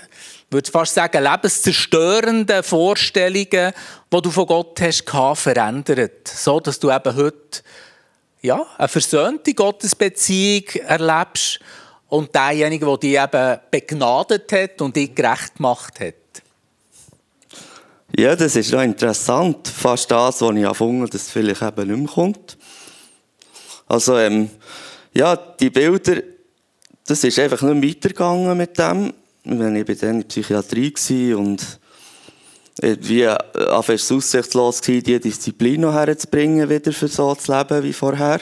würde 0.53 0.71
fast 0.71 0.95
sagen, 0.95 1.23
lebenszerstörenden 1.23 2.63
Vorstellungen, 2.63 3.73
die 4.13 4.23
du 4.23 4.31
von 4.31 4.47
Gott 4.47 4.81
hast, 4.81 5.09
verändert. 5.41 6.29
So, 6.29 6.61
dass 6.61 6.79
du 6.79 6.91
eben 6.91 7.17
heute 7.17 7.63
ja, 8.43 8.67
eine 8.77 8.89
versöhnte 8.89 9.55
Gottesbeziehung 9.55 10.65
erlebst 10.87 11.61
und 12.09 12.35
derjenige, 12.35 12.85
der 12.85 12.97
dich 12.99 13.19
eben 13.19 13.61
begnadet 13.71 14.53
hat 14.53 14.83
und 14.83 14.97
dich 14.97 15.15
gerecht 15.15 15.57
gemacht 15.57 16.01
hat. 16.01 16.15
Ja, 18.15 18.37
das 18.37 18.57
ist 18.57 18.73
noch 18.73 18.83
interessant. 18.83 19.67
Fast 19.69 20.11
das, 20.11 20.43
was 20.43 20.55
ich 20.55 20.63
erfunden 20.63 21.07
dass 21.07 21.23
es 21.23 21.31
vielleicht 21.31 21.63
eben 21.63 21.89
nicht 21.89 21.99
mehr 21.99 22.13
kommt. 22.13 22.59
Also, 23.87 24.19
ähm, 24.19 24.51
ja, 25.15 25.35
die 25.37 25.71
Bilder, 25.71 26.21
das 27.07 27.25
ist 27.25 27.39
einfach 27.39 27.63
nicht 27.63 27.97
weitergegangen 27.97 28.57
mit 28.57 28.79
dem 28.79 29.15
wenn 29.45 29.77
ich 29.77 29.99
dann 29.99 30.11
in 30.11 30.21
der 30.21 30.29
Psychiatrie 30.29 30.93
war 30.93 31.39
und 31.39 31.81
wie 32.81 33.23
äh, 33.23 33.83
fest 33.83 34.11
aussichtslos 34.13 34.81
war, 34.81 35.01
die 35.01 35.21
Disziplin 35.21 35.83
noch 35.83 35.93
herzubringen, 35.93 36.69
wieder 36.69 36.93
für 36.93 37.09
so 37.09 37.35
zu 37.35 37.53
leben 37.53 37.83
wie 37.83 37.93
vorher. 37.93 38.41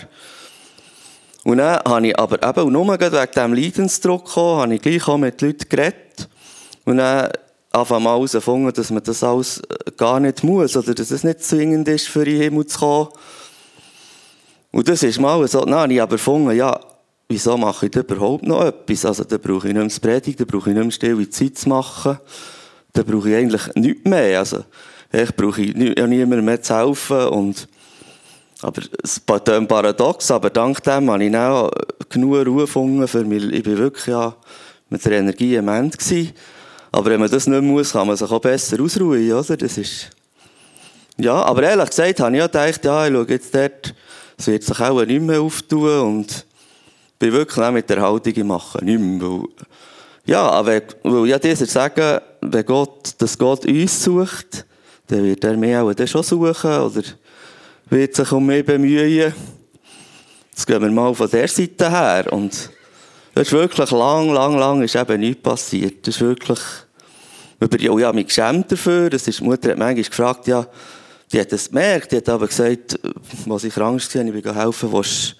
Und 1.42 1.58
dann 1.58 1.80
habe 1.86 2.08
ich 2.08 2.18
aber 2.18 2.42
eben 2.42 2.72
nur 2.72 2.86
wegen 2.86 3.10
diesem 3.10 3.54
Leidensdruck 3.54 4.26
gekommen, 4.26 4.60
habe 4.60 4.74
ich 4.74 4.82
gleich 4.82 5.08
auch 5.08 5.16
mit 5.16 5.40
Leuten 5.40 5.68
geredet. 5.68 6.28
Und 6.84 6.98
dann 6.98 7.30
einfach 7.72 7.98
mal 7.98 8.10
herausgefunden, 8.10 8.72
dass 8.72 8.90
man 8.90 9.02
das 9.02 9.22
alles 9.22 9.58
äh, 9.58 9.90
gar 9.96 10.20
nicht 10.20 10.42
muss, 10.44 10.76
oder 10.76 10.94
dass 10.94 11.10
es 11.10 11.24
nicht 11.24 11.42
zwingend 11.42 11.88
ist, 11.88 12.08
für 12.08 12.24
den 12.24 12.40
Himmel 12.40 12.66
zu 12.66 12.78
kommen. 12.78 13.08
Und 14.72 14.88
das 14.88 15.02
ist 15.02 15.18
mal 15.18 15.46
so, 15.48 15.64
dann 15.64 15.74
habe 15.74 15.92
ich 15.92 16.02
aber 16.02 16.16
gefunden, 16.16 16.52
ja, 16.52 16.78
wieso 17.30 17.56
mache 17.56 17.86
ich 17.86 17.92
da 17.92 18.00
überhaupt 18.00 18.44
noch 18.44 18.64
etwas? 18.64 19.06
Also, 19.06 19.24
da 19.24 19.38
brauche 19.38 19.68
ich 19.68 19.74
nicht 19.74 19.82
mehr 19.82 19.88
zu 19.88 20.00
predigen, 20.00 20.36
da 20.36 20.44
brauche 20.44 20.70
ich 20.70 20.76
nicht 20.76 20.84
mehr 20.84 20.92
stille 20.92 21.30
Zeit 21.30 21.56
zu 21.56 21.68
machen. 21.68 22.18
Da 22.92 23.02
brauche 23.02 23.30
ich 23.30 23.36
eigentlich 23.36 23.74
nichts 23.76 24.04
mehr. 24.04 24.40
Also, 24.40 24.64
ich 25.12 25.34
brauche 25.34 25.62
ja 25.62 26.06
niemandem 26.06 26.44
mehr 26.44 26.60
zu 26.60 26.76
helfen. 26.76 27.28
Und, 27.28 27.68
aber 28.60 28.82
es 29.02 29.12
ist 29.12 29.26
paradox, 29.26 30.30
aber 30.30 30.50
dank 30.50 30.82
dem 30.82 31.10
habe 31.10 31.24
ich 31.24 31.36
auch 31.36 31.70
genug 32.08 32.46
Ruhe 32.46 32.62
gefunden 32.62 33.06
für 33.06 33.24
mich. 33.24 33.44
Ich 33.44 33.64
war 33.64 33.78
wirklich 33.78 34.06
ja, 34.06 34.34
mit 34.88 35.04
der 35.04 35.12
Energie 35.12 35.56
am 35.56 35.68
Ende. 35.68 35.96
Gewesen. 35.96 36.32
Aber 36.92 37.10
wenn 37.10 37.20
man 37.20 37.30
das 37.30 37.46
nicht 37.46 37.62
muss, 37.62 37.92
kann 37.92 38.08
man 38.08 38.16
sich 38.16 38.30
auch 38.30 38.40
besser 38.40 38.82
ausruhen, 38.82 39.32
oder? 39.32 39.56
Das 39.56 39.78
ist, 39.78 40.10
ja, 41.16 41.34
aber 41.34 41.62
ehrlich 41.62 41.90
gesagt 41.90 42.18
habe 42.18 42.32
ich 42.32 42.38
ja 42.38 42.46
gedacht, 42.46 42.84
ja, 42.84 43.06
ich 43.06 43.12
schaue 43.12 43.26
jetzt 43.28 43.54
dort, 43.54 43.94
es 44.36 44.46
wird 44.48 44.64
sich 44.64 44.80
auch 44.80 45.04
nicht 45.04 45.22
mehr 45.22 45.40
auftun 45.40 46.00
und 46.00 46.44
bin 47.20 47.32
wirklich 47.32 47.64
auch 47.64 47.70
mit 47.70 47.88
der 47.88 48.00
Haltung, 48.00 48.32
ich 48.34 48.44
mache 48.44 48.84
nicht 48.84 48.98
mehr. 48.98 49.20
Weil, 49.20 49.44
ja, 50.24 50.48
aber 50.48 50.80
weil 51.02 51.26
ja 51.26 51.38
dieser 51.38 51.66
sagen, 51.66 52.20
wenn 52.40 52.64
Gott, 52.64 53.14
dass 53.18 53.38
Gott 53.38 53.66
uns 53.66 54.02
sucht, 54.02 54.64
dann 55.06 55.24
wird 55.24 55.44
er 55.44 55.56
mich 55.56 55.76
auch 55.76 56.06
schon 56.06 56.22
suchen 56.22 56.70
oder 56.70 57.02
wird 57.90 58.14
sich 58.14 58.32
um 58.32 58.46
mich 58.46 58.64
bemühen. 58.64 59.34
Jetzt 60.50 60.66
gehen 60.66 60.80
wir 60.80 60.90
mal 60.90 61.14
von 61.14 61.30
der 61.30 61.46
Seite 61.46 61.90
her 61.90 62.32
und 62.32 62.70
das 63.34 63.46
ist 63.46 63.52
wirklich 63.52 63.90
lang, 63.90 64.32
lang, 64.32 64.58
lang 64.58 64.82
ist 64.82 64.96
eben 64.96 65.20
nichts 65.20 65.42
passiert. 65.42 66.06
Das 66.06 66.16
ist 66.16 66.20
wirklich, 66.22 66.58
über, 67.60 67.92
oh 67.92 67.98
ja, 67.98 68.12
mich 68.12 68.26
geschämt 68.26 68.72
dafür. 68.72 69.10
Das 69.10 69.28
ist, 69.28 69.40
die 69.40 69.44
Mutter 69.44 69.70
hat 69.70 69.78
manchmal 69.78 70.04
gefragt, 70.04 70.46
ja, 70.46 70.66
die 71.32 71.40
hat 71.40 71.52
es 71.52 71.68
gemerkt, 71.68 72.12
die 72.12 72.16
hat 72.16 72.28
aber 72.28 72.48
gesagt, 72.48 72.98
was 73.46 73.64
ich 73.64 73.74
krank 73.74 74.02
war, 74.14 74.24
ich 74.24 74.44
will 74.44 74.54
helfen, 74.54 74.92
was, 74.92 75.36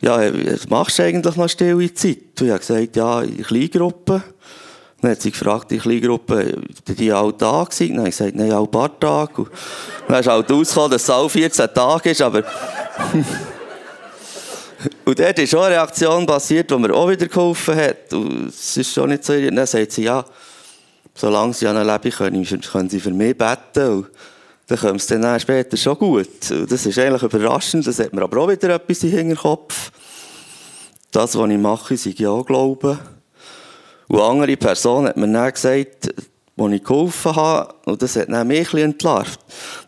ja, 0.00 0.20
was 0.52 0.68
machst 0.68 0.98
du 0.98 1.02
eigentlich 1.02 1.36
noch 1.36 1.48
stille 1.48 1.92
Zeit? 1.92 2.18
Und 2.40 2.46
ich 2.46 2.50
habe 2.50 2.60
gesagt, 2.60 2.96
ja, 2.96 3.22
in 3.22 3.42
Kleingruppen. 3.42 4.22
Dann 5.00 5.12
hat 5.12 5.22
sie 5.22 5.30
gefragt, 5.30 5.70
in 5.72 5.80
Kleingruppe, 5.80 6.60
die 6.86 7.12
alle 7.12 7.32
da 7.32 7.64
gewesen? 7.64 7.88
Dann 7.88 7.98
habe 7.98 8.08
ich 8.08 8.16
gesagt, 8.16 8.34
nein, 8.36 8.52
alle 8.52 8.66
paar 8.66 8.98
Tage. 8.98 9.42
Und 9.42 9.50
dann 10.08 10.20
ist 10.20 10.26
halt 10.28 10.50
rausgekommen, 10.50 10.90
dass 10.90 11.02
es 11.02 11.10
alle 11.10 11.28
14 11.28 11.68
Tage 11.74 12.10
ist, 12.10 12.22
aber... 12.22 12.42
Und 15.04 15.18
dort 15.18 15.38
ist 15.40 15.50
schon 15.50 15.64
eine 15.64 15.74
Reaktion 15.74 16.24
passiert, 16.24 16.70
die 16.70 16.76
mir 16.76 16.94
auch 16.94 17.10
wieder 17.10 17.26
geholfen 17.26 17.74
hat. 17.74 18.12
Und 18.12 18.48
es 18.48 18.76
ist 18.76 18.92
schon 18.92 19.08
nicht 19.08 19.24
so. 19.24 19.32
Dann 19.32 19.66
sagt 19.66 19.90
sie, 19.90 20.04
ja, 20.04 20.24
solange 21.14 21.52
sie 21.52 21.66
an 21.66 21.84
leben 21.84 22.10
können, 22.12 22.46
können 22.46 22.88
sie 22.88 23.00
für 23.00 23.10
mich 23.10 23.36
beten. 23.36 23.88
Und 23.88 24.06
dann 24.68 24.78
kommt 24.78 25.00
es 25.00 25.06
dann 25.06 25.40
später 25.40 25.76
schon 25.78 25.98
gut. 25.98 26.28
Das 26.68 26.84
ist 26.84 26.98
eigentlich 26.98 27.22
überraschend. 27.22 27.86
Das 27.86 27.98
hat 27.98 28.12
mir 28.12 28.22
aber 28.22 28.42
auch 28.42 28.48
wieder 28.50 28.74
etwas 28.74 29.02
im 29.02 29.10
Hinterkopf. 29.10 29.90
Das, 31.10 31.36
was 31.36 31.50
ich 31.50 31.58
mache, 31.58 31.96
sei 31.96 32.14
ja 32.16 32.42
Glauben. 32.42 32.98
Und 34.08 34.20
andere 34.20 34.56
Person 34.58 35.06
hat 35.06 35.16
mir 35.16 35.32
dann 35.32 35.50
gesagt, 35.50 36.12
wo 36.54 36.68
ich 36.68 36.84
geholfen 36.84 37.34
habe, 37.34 37.74
und 37.86 38.02
das 38.02 38.16
hat 38.16 38.28
dann 38.28 38.46
mich 38.46 38.74
ein 38.74 38.80
entlarvt. 38.80 39.40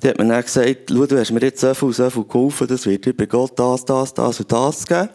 Die 0.02 0.08
hat 0.08 0.18
mir 0.18 0.28
dann 0.28 0.42
gesagt, 0.42 0.90
schau, 0.90 1.04
du 1.06 1.18
hast 1.18 1.30
mir 1.30 1.40
jetzt 1.40 1.60
so 1.60 1.74
viel, 1.74 1.92
so 1.92 2.08
viel 2.08 2.24
geholfen, 2.24 2.66
das 2.66 2.86
wird 2.86 3.04
dir 3.04 3.14
bei 3.14 3.26
Gott 3.26 3.58
das, 3.58 3.84
das, 3.84 4.14
das 4.14 4.40
und 4.40 4.50
das 4.50 4.86
geben. 4.86 5.10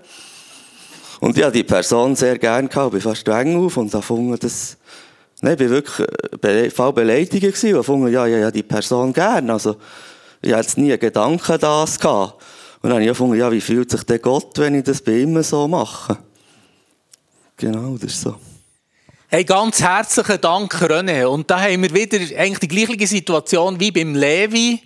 Und 1.22 1.38
ich 1.38 1.44
habe 1.44 1.54
die 1.54 1.64
Person 1.64 2.16
sehr 2.16 2.38
gerne 2.38 2.68
gehabt, 2.68 2.92
bin 2.92 3.02
fast 3.02 3.22
streng 3.22 3.58
auf 3.64 3.78
und 3.78 3.88
habe 3.94 4.02
gefunden, 4.02 4.38
das, 4.40 4.78
nein, 5.46 5.58
ich 5.60 5.60
war 5.60 5.70
wirklich 5.70 6.08
be 6.42 6.72
voll 6.72 6.94
beleidigt 6.94 7.44
und 7.44 7.62
gefunden, 7.62 8.12
ja, 8.12 8.26
ja, 8.26 8.38
ja, 8.38 8.52
die 8.52 8.64
Person 8.64 9.14
gerne. 9.14 9.54
Also, 9.54 9.78
ich 10.42 10.54
hatte 10.54 10.82
nie 10.82 10.98
Gedanken 10.98 11.60
das 11.60 12.00
gehabt. 12.00 12.44
Und 12.82 12.90
dann 12.90 12.94
habe 12.94 13.04
ich 13.04 13.10
gefunden, 13.10 13.36
ja, 13.36 13.52
wie 13.52 13.62
fühlt 13.62 13.90
sich 13.90 14.04
der 14.04 14.20
Gott, 14.20 14.58
wenn 14.58 14.76
ich 14.76 14.84
das 14.84 15.02
bei 15.02 15.20
ihm 15.20 15.42
so 15.44 15.68
mache? 15.68 16.18
Genau, 17.58 17.94
das 17.94 18.12
ist 18.12 18.22
so. 18.22 18.36
Hey, 19.28 19.44
ganz 19.44 19.82
herzlichen 19.82 20.42
Dank, 20.42 20.74
René. 20.76 21.26
Und 21.26 21.50
da 21.50 21.62
haben 21.62 21.82
wir 21.82 21.94
wieder 21.94 22.18
eigentlich 22.38 22.60
die 22.60 22.68
gleiche 22.68 23.08
Situation 23.08 23.80
wie 23.80 23.92
beim 23.92 24.14
Levi. 24.14 24.82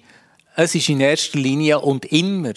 Es 0.56 0.76
ist 0.76 0.89
in 0.89 1.02
erster 1.02 1.39
Linie 1.39 1.80
und 1.80 2.06
immer 2.06 2.54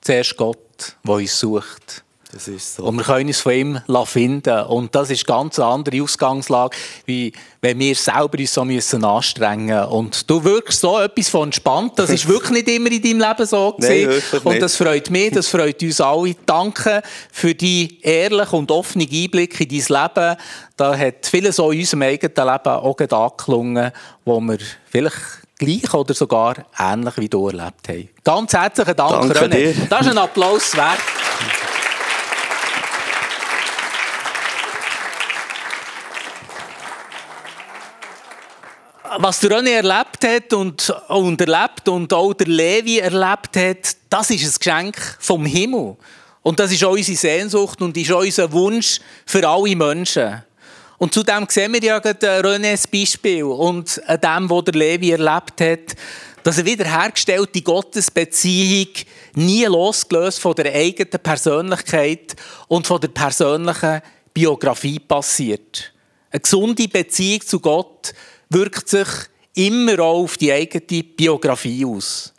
zuerst 0.00 0.36
Gott, 0.36 0.96
der 1.04 1.14
uns 1.14 1.38
sucht. 1.38 2.03
Das 2.34 2.48
ist 2.48 2.74
so. 2.74 2.82
Und 2.82 2.96
wir 2.96 3.04
können 3.04 3.28
uns 3.28 3.40
von 3.40 3.52
ihm 3.52 3.80
finden. 4.06 4.60
Und 4.64 4.92
das 4.92 5.08
ist 5.10 5.24
ganz 5.24 5.56
eine 5.60 5.68
andere 5.68 6.02
Ausgangslage, 6.02 6.76
wie 7.06 7.32
wenn 7.60 7.78
wir 7.78 7.94
selber 7.94 8.36
uns 8.38 8.52
so 8.52 8.64
müssen 8.64 9.04
anstrengen 9.04 9.84
Und 9.84 10.28
du 10.28 10.42
wirkst 10.42 10.80
so 10.80 10.98
etwas 10.98 11.28
von 11.28 11.44
entspannt. 11.44 11.92
Das 11.94 12.10
ist 12.10 12.26
wirklich 12.26 12.64
nicht 12.64 12.68
immer 12.68 12.90
in 12.90 13.00
deinem 13.00 13.20
Leben 13.20 13.46
so 13.46 13.72
gewesen. 13.78 14.20
Nein, 14.32 14.40
und 14.42 14.60
das 14.60 14.74
freut 14.74 15.10
mich, 15.10 15.30
das 15.30 15.46
freut 15.46 15.80
uns 15.80 16.00
alle. 16.00 16.34
Danke 16.44 17.02
für 17.30 17.54
die 17.54 18.00
ehrlichen 18.02 18.58
und 18.58 18.70
offenen 18.72 19.08
Einblicke 19.08 19.62
in 19.62 19.68
dein 19.68 20.02
Leben. 20.02 20.36
Da 20.76 20.98
hat 20.98 21.26
vieles 21.26 21.54
so 21.56 21.70
in 21.70 21.78
unserem 21.78 22.02
eigenen 22.02 22.34
Leben 22.34 22.68
auch 22.68 22.98
angeklungen, 22.98 23.92
wo 24.24 24.40
wir 24.40 24.58
vielleicht 24.90 25.16
gleich 25.56 25.94
oder 25.94 26.14
sogar 26.14 26.56
ähnlich 26.80 27.16
wie 27.16 27.28
du 27.28 27.46
erlebt 27.46 27.88
haben. 27.88 28.08
Ganz 28.24 28.52
herzlichen 28.52 28.96
Dank, 28.96 29.12
Danke 29.12 29.38
René. 29.38 29.72
Dir. 29.72 29.74
Das 29.88 30.00
ist 30.00 30.08
ein 30.08 30.18
Applaus 30.18 30.76
wert. 30.76 30.98
Was 39.18 39.40
der 39.40 39.50
René 39.50 39.70
erlebt 39.70 40.24
hat 40.24 40.52
und, 40.52 40.90
und 41.08 41.40
erlebt 41.40 41.88
und 41.88 42.12
auch 42.12 42.32
der 42.34 42.46
Levi 42.46 42.98
erlebt 42.98 43.56
hat, 43.56 43.96
das 44.08 44.30
ist 44.30 44.44
ein 44.44 44.58
Geschenk 44.58 45.16
vom 45.20 45.44
Himmel. 45.44 45.96
Und 46.42 46.60
das 46.60 46.72
ist 46.72 46.84
unsere 46.84 47.16
Sehnsucht 47.16 47.80
und 47.80 47.96
ist 47.96 48.10
unser 48.10 48.52
Wunsch 48.52 49.00
für 49.24 49.48
alle 49.48 49.74
Menschen. 49.74 50.42
Und 50.98 51.14
zudem 51.14 51.46
sehen 51.48 51.72
wir 51.72 51.82
ja 51.82 51.98
gerade 51.98 52.40
Renés 52.40 52.88
Beispiel 52.90 53.44
und 53.44 54.00
an 54.06 54.20
dem, 54.20 54.50
was 54.50 54.64
der 54.64 54.74
Levi 54.74 55.10
erlebt 55.10 55.60
hat, 55.60 55.96
dass 56.42 56.58
eine 56.58 56.66
wiederhergestellte 56.66 57.62
Gottesbeziehung 57.62 58.88
nie 59.34 59.64
losgelöst 59.64 60.40
von 60.40 60.54
der 60.54 60.72
eigenen 60.74 61.22
Persönlichkeit 61.22 62.36
und 62.68 62.86
von 62.86 63.00
der 63.00 63.08
persönlichen 63.08 64.02
Biografie 64.32 64.98
passiert. 64.98 65.92
Eine 66.30 66.40
gesunde 66.40 66.88
Beziehung 66.88 67.40
zu 67.40 67.60
Gott 67.60 68.12
wirkt 68.48 68.88
sich 68.88 69.08
immer 69.54 69.98
auch 70.00 70.24
auf 70.24 70.36
die 70.36 70.52
eigene 70.52 71.02
Biografie 71.02 71.84
aus. 71.84 72.32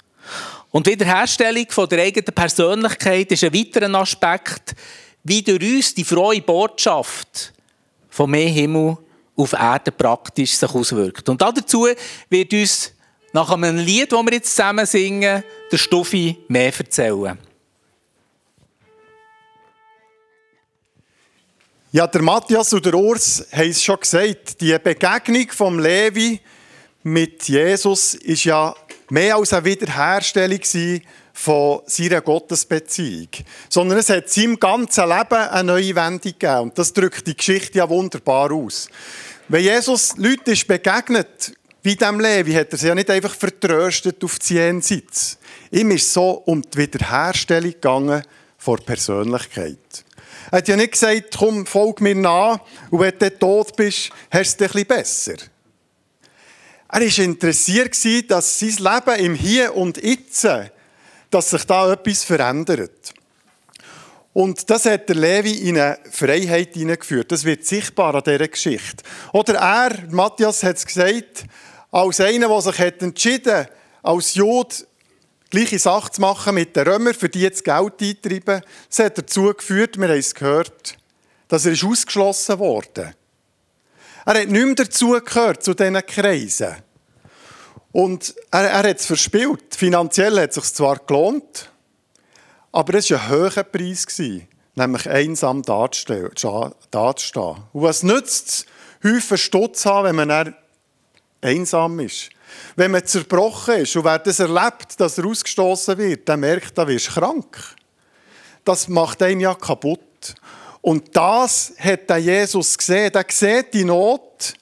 Und 0.71 0.87
Wiederherstellung 0.87 1.67
von 1.69 1.87
der 1.87 2.03
eigenen 2.03 2.33
Persönlichkeit 2.33 3.31
ist 3.31 3.43
ein 3.43 3.53
weiterer 3.53 3.93
Aspekt, 3.95 4.75
wie 5.23 5.41
durch 5.41 5.75
uns 5.75 5.93
die 5.93 6.03
frohe 6.03 6.41
Botschaft 6.41 7.53
von 8.09 8.29
mehr 8.29 8.49
Himmel 8.49 8.97
auf 9.35 9.53
Erde 9.53 9.91
praktisch 9.91 10.51
sich 10.51 10.69
auswirkt. 10.69 11.27
Und 11.29 11.41
dazu 11.41 11.87
wird 12.29 12.53
uns 12.53 12.91
nach 13.33 13.49
einem 13.49 13.77
Lied, 13.77 14.11
das 14.11 14.23
wir 14.23 14.33
jetzt 14.33 14.55
zusammen 14.55 14.85
singen, 14.85 15.43
der 15.71 15.77
Stuffi 15.77 16.37
mehr 16.47 16.73
erzählen. 16.77 17.37
Ja, 21.95 22.07
der 22.07 22.23
Matthias 22.23 22.73
und 22.73 22.85
der 22.85 22.93
Urs 22.93 23.47
haben 23.53 23.69
es 23.69 23.81
schon 23.81 23.97
gesagt. 23.97 24.59
Die 24.59 24.77
Begegnung 24.77 25.47
vom 25.51 25.79
Levi 25.79 26.41
mit 27.03 27.47
Jesus 27.47 28.15
ist 28.15 28.43
ja 28.43 28.75
mehr 29.09 29.37
als 29.37 29.53
eine 29.53 29.63
Wiederherstellung 29.63 30.59
von 31.31 31.79
seiner 31.85 32.19
Gottesbeziehung. 32.19 33.29
Sondern 33.69 33.99
es 33.99 34.09
hat 34.09 34.29
seinem 34.29 34.59
ganzen 34.59 35.07
Leben 35.07 35.35
eine 35.35 35.63
neue 35.63 35.95
Wendung 35.95 36.33
gegeben. 36.33 36.59
Und 36.63 36.77
das 36.77 36.91
drückt 36.91 37.27
die 37.27 37.37
Geschichte 37.37 37.77
ja 37.77 37.87
wunderbar 37.87 38.51
aus. 38.51 38.89
Wenn 39.47 39.63
Jesus 39.63 40.17
Leute 40.17 40.51
ist 40.51 40.67
begegnet, 40.67 41.53
wie 41.81 41.95
dem 41.95 42.19
Levi, 42.19 42.51
hat 42.55 42.73
er 42.73 42.77
sie 42.77 42.87
ja 42.87 42.95
nicht 42.95 43.09
einfach 43.09 43.33
vertröstet 43.33 44.21
auf 44.21 44.37
die 44.39 44.55
Jenseits. 44.55 45.37
Ihm 45.71 45.91
ist 45.91 46.11
so 46.11 46.43
um 46.45 46.61
die 46.61 46.77
Wiederherstellung 46.77 47.71
gegangen 47.71 48.21
vor 48.57 48.79
Persönlichkeit. 48.79 50.04
Er 50.51 50.59
hat 50.59 50.67
ja 50.67 50.75
nicht 50.75 50.93
gesagt, 50.93 51.35
komm, 51.37 51.65
folg 51.65 52.01
mir 52.01 52.15
nach 52.15 52.59
und 52.91 52.99
wenn 52.99 53.17
du 53.17 53.39
tot 53.39 53.75
bist, 53.75 54.09
hast 54.31 54.59
du 54.59 54.65
es 54.65 54.71
bisschen 54.71 54.87
besser. 54.87 55.35
Er 56.87 57.01
war 57.01 57.19
interessiert, 57.19 58.31
dass 58.31 58.59
sein 58.59 58.75
Leben 58.77 59.25
im 59.25 59.35
Hier 59.35 59.75
und 59.75 59.97
Jetzt, 59.97 60.47
dass 61.29 61.49
sich 61.49 61.63
da 61.65 61.91
etwas 61.91 62.23
verändert. 62.23 63.13
Und 64.33 64.69
das 64.69 64.85
hat 64.85 65.07
der 65.07 65.15
Levi 65.15 65.69
in 65.69 65.79
eine 65.79 65.97
Freiheit 66.11 66.73
hineingeführt. 66.73 67.31
Das 67.31 67.45
wird 67.45 67.65
sichtbar 67.65 68.15
an 68.15 68.23
dieser 68.23 68.49
Geschichte. 68.49 69.03
Oder 69.31 69.55
er, 69.55 69.97
Matthias 70.09 70.61
hat 70.61 70.75
es 70.75 70.85
gesagt, 70.85 71.45
als 71.89 72.19
einer, 72.19 72.49
der 72.49 72.61
sich 72.61 72.79
hat 72.79 73.01
entschieden 73.01 73.67
als 74.03 74.35
Jod 74.35 74.85
gleiche 75.55 75.79
Sache 75.79 76.11
zu 76.11 76.21
machen 76.21 76.55
mit 76.55 76.75
den 76.75 76.87
Römern, 76.87 77.13
für 77.13 77.29
die 77.29 77.41
jetzt 77.41 77.63
Geld 77.63 78.01
eintreiben. 78.01 78.61
Das 78.89 78.99
hat 78.99 79.17
dazu 79.17 79.53
geführt, 79.53 79.97
wir 79.97 80.09
haben 80.09 80.19
es 80.19 80.35
gehört, 80.35 80.97
dass 81.47 81.65
er 81.65 81.73
ausgeschlossen 81.73 82.59
wurde. 82.59 83.13
Er 84.25 84.41
hat 84.41 84.49
nicht 84.49 84.65
mehr 84.65 84.75
dazugehört 84.75 85.63
zu 85.63 85.73
diesen 85.73 86.05
Kreisen. 86.05 86.75
Und 87.91 88.35
er, 88.51 88.69
er 88.69 88.89
hat 88.89 88.99
es 88.99 89.05
verspielt. 89.05 89.75
Finanziell 89.75 90.37
hat 90.41 90.49
es 90.49 90.55
sich 90.55 90.73
zwar 90.73 90.97
gelohnt, 90.97 91.71
aber 92.71 92.95
es 92.95 93.09
war 93.11 93.21
ein 93.21 93.29
hoher 93.29 93.63
Preis, 93.63 94.05
nämlich 94.75 95.09
einsam 95.09 95.61
dazustehen. 95.61 96.27
Und 96.27 97.81
was 97.81 98.03
nützt 98.03 98.65
es, 99.01 99.11
Häufen 99.31 99.73
zu 99.73 99.89
haben, 99.89 100.17
wenn 100.17 100.27
man 100.27 100.55
einsam 101.41 101.99
ist? 102.01 102.31
Wenn 102.75 102.91
man 102.91 103.05
zerbrochen 103.05 103.75
ist 103.75 103.95
und 103.95 104.03
wer 104.03 104.19
das 104.19 104.39
erlebt, 104.39 104.99
dass 104.99 105.17
er 105.17 105.25
ausgestoßen 105.25 105.97
wird, 105.97 106.27
der 106.27 106.37
merkt, 106.37 106.77
da 106.77 106.87
wirst 106.87 107.07
du 107.07 107.11
krank. 107.11 107.75
Das 108.63 108.87
macht 108.87 109.21
einen 109.21 109.41
ja 109.41 109.53
kaputt. 109.53 110.35
Und 110.81 111.15
das 111.15 111.73
hat 111.79 112.09
der 112.09 112.17
Jesus 112.17 112.77
gesehen. 112.77 113.11
Der 113.11 113.25
sieht 113.29 113.73
die 113.73 113.85
Not 113.85 114.53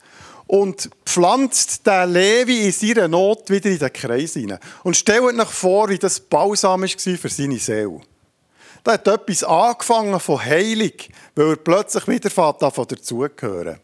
und 0.47 0.89
pflanzt 1.05 1.85
den 1.85 2.13
Levi 2.13 2.65
in 2.65 2.71
seiner 2.71 3.07
Not 3.07 3.49
wieder 3.49 3.69
in 3.69 3.79
den 3.79 3.91
Kreis 3.91 4.33
hinein. 4.33 4.59
Und 4.83 4.95
stellt 4.95 5.21
euch 5.21 5.47
vor, 5.47 5.89
wie 5.89 5.97
das 5.97 6.19
Balsam 6.19 6.81
war 6.81 6.87
für 6.87 7.29
seine 7.29 7.59
Seele. 7.59 8.01
Da 8.83 8.93
hat 8.93 9.07
etwas 9.07 9.43
angefangen 9.43 10.19
von 10.19 10.43
Heilig, 10.43 11.09
weil 11.35 11.51
er 11.51 11.55
plötzlich 11.55 12.07
wieder 12.07 12.29
davon 12.29 12.87
dazugehören. 12.87 13.79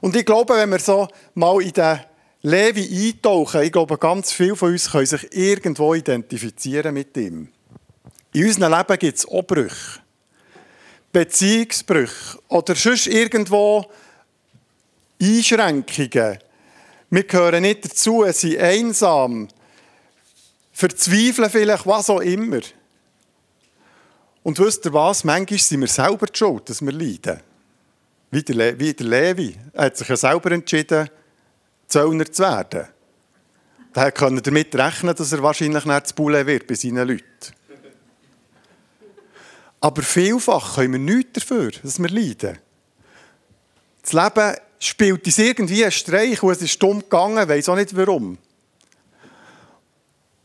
Und 0.00 0.16
ich 0.16 0.24
glaube, 0.24 0.54
wenn 0.54 0.70
wir 0.70 0.78
so 0.78 1.08
mal 1.34 1.60
in 1.60 1.72
den 1.72 2.00
Levi 2.42 3.08
eintauchen, 3.08 3.62
ich 3.62 3.72
glaube, 3.72 3.98
ganz 3.98 4.32
viele 4.32 4.56
von 4.56 4.72
uns 4.72 4.90
können 4.90 5.06
sich 5.06 5.36
irgendwo 5.36 5.94
identifizieren 5.94 6.94
mit 6.94 7.16
ihm. 7.16 7.48
In 8.32 8.46
unserem 8.46 8.72
Leben 8.72 8.98
gibt 8.98 9.18
es 9.18 9.28
auch 9.28 9.42
Brüche. 9.42 10.00
Beziehungsbrüche 11.12 12.38
oder 12.48 12.74
sonst 12.74 13.08
irgendwo 13.08 13.84
Einschränkungen. 15.20 16.38
Wir 17.10 17.24
gehören 17.24 17.62
nicht 17.62 17.84
dazu, 17.84 18.24
sind 18.30 18.58
einsam, 18.58 19.48
verzweifeln 20.72 21.50
vielleicht, 21.50 21.86
was 21.86 22.08
auch 22.08 22.20
immer. 22.20 22.60
Und 24.42 24.58
wisst 24.58 24.86
ihr 24.86 24.94
was? 24.94 25.24
Manchmal 25.24 25.58
sind 25.58 25.80
wir 25.80 25.88
selber 25.88 26.26
schuld, 26.32 26.70
dass 26.70 26.80
wir 26.80 26.92
leiden. 26.92 27.40
Wie 28.30 28.42
der, 28.42 28.54
Le 28.54 28.78
wie 28.78 28.94
der 28.94 29.06
Levi. 29.06 29.56
Er 29.72 29.86
hat 29.86 29.96
sich 29.96 30.08
ja 30.08 30.16
selber 30.16 30.52
entschieden, 30.52 31.10
Zöllner 31.90 32.30
zu 32.30 32.42
werden. 32.42 32.88
Daher 33.92 34.12
können 34.12 34.42
damit 34.42 34.74
rechnen, 34.74 35.14
dass 35.14 35.32
er 35.32 35.42
wahrscheinlich 35.42 35.84
nicht 35.84 36.06
zu 36.06 36.14
Bulle 36.14 36.46
wird 36.46 36.66
bei 36.66 36.74
seinen 36.74 37.06
Leuten. 37.06 37.24
Aber 39.80 40.02
vielfach 40.02 40.76
können 40.76 40.92
wir 40.92 41.14
nichts 41.14 41.32
dafür, 41.40 41.70
dass 41.82 41.98
wir 41.98 42.08
leiden. 42.08 42.58
Das 44.02 44.12
Leben 44.12 44.56
spielt 44.78 45.26
uns 45.26 45.38
irgendwie 45.38 45.82
einen 45.82 45.92
Streich 45.92 46.42
und 46.42 46.52
es 46.52 46.62
ist 46.62 46.82
dumm 46.82 47.00
gegangen, 47.00 47.48
weiß 47.48 47.68
auch 47.68 47.76
nicht 47.76 47.96
warum. 47.96 48.38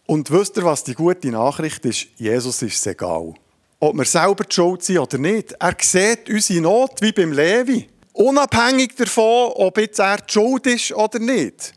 Und 0.08 0.29
wisst 0.31 0.58
ihr, 0.58 0.63
was 0.63 0.84
die 0.84 0.93
gute 0.93 1.29
Nachricht 1.29 1.84
ist? 1.86 2.08
Jesus 2.15 2.62
ist 2.62 2.77
es 2.77 2.86
egal. 2.86 3.34
Ob 3.79 3.95
wir 3.95 4.05
selber 4.05 4.43
die 4.43 4.53
Schuld 4.53 4.84
sind 4.84 4.99
oder 4.99 5.17
nicht. 5.17 5.53
Er 5.53 5.75
sieht 5.79 6.29
unsere 6.29 6.62
Not 6.62 7.01
wie 7.01 7.12
beim 7.12 7.31
Levi. 7.31 7.89
Unabhängig 8.15 8.95
davon, 8.95 9.51
ob 9.56 9.78
jetzt 9.78 9.99
er 9.99 10.15
die 10.15 10.32
Schuld 10.32 10.65
ist 10.67 10.93
oder 10.93 11.19
nicht. 11.19 11.73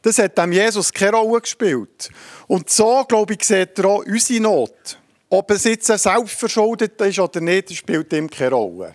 Das 0.00 0.16
hat 0.18 0.38
dem 0.38 0.52
Jesus 0.52 0.90
keine 0.90 1.18
Rolle 1.18 1.42
gespielt. 1.42 2.08
Und 2.46 2.70
so, 2.70 3.04
glaube 3.06 3.34
ich, 3.34 3.44
sieht 3.44 3.78
er 3.78 3.84
auch 3.84 4.04
unsere 4.04 4.40
Not. 4.40 4.98
Ob 5.28 5.50
es 5.50 5.64
jetzt 5.64 5.86
selbstverschuldet 5.86 6.98
ist 7.02 7.18
oder 7.18 7.40
nicht, 7.42 7.74
spielt 7.76 8.10
ihm 8.14 8.30
keine 8.30 8.52
Rolle. 8.52 8.94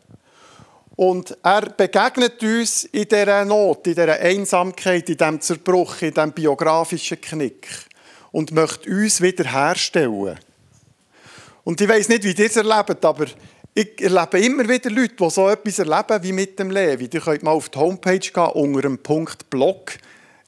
Und 0.96 1.38
er 1.44 1.62
begegnet 1.62 2.42
uns 2.42 2.86
in 2.86 3.08
dieser 3.08 3.46
Not, 3.46 3.86
in 3.86 3.94
dieser 3.94 4.20
Einsamkeit, 4.20 5.08
in 5.10 5.18
diesem 5.18 5.42
Zerbruch, 5.42 6.02
in 6.02 6.14
diesem 6.14 6.32
biografischen 6.32 7.22
Knick 7.22 7.68
und 8.32 8.52
möchte 8.52 8.90
uns 8.90 9.22
wiederherstellen. 9.22 10.40
Und 11.64 11.80
ich 11.80 11.88
weiß 11.88 12.10
nicht, 12.10 12.24
wie 12.24 12.32
ihr 12.32 12.48
es 12.48 12.56
erlebt, 12.56 13.06
aber 13.06 13.28
ich 13.74 14.02
erlebe 14.02 14.40
immer 14.40 14.68
wieder 14.68 14.90
Leute, 14.90 15.16
die 15.16 15.30
so 15.30 15.48
etwas 15.50 15.80
erleben 15.80 16.24
wie 16.24 16.32
mit 16.32 16.60
dem 16.60 16.72
Levi. 16.72 17.10
Ihr 17.12 17.22
könnt 17.22 17.44
mal 17.44 17.52
auf 17.52 17.70
die 17.70 17.80
Homepage 17.80 18.20
gehen, 18.20 18.50
unter 18.54 18.82
dem 18.82 18.98
Punkt 18.98 19.50
Blog 19.50 19.98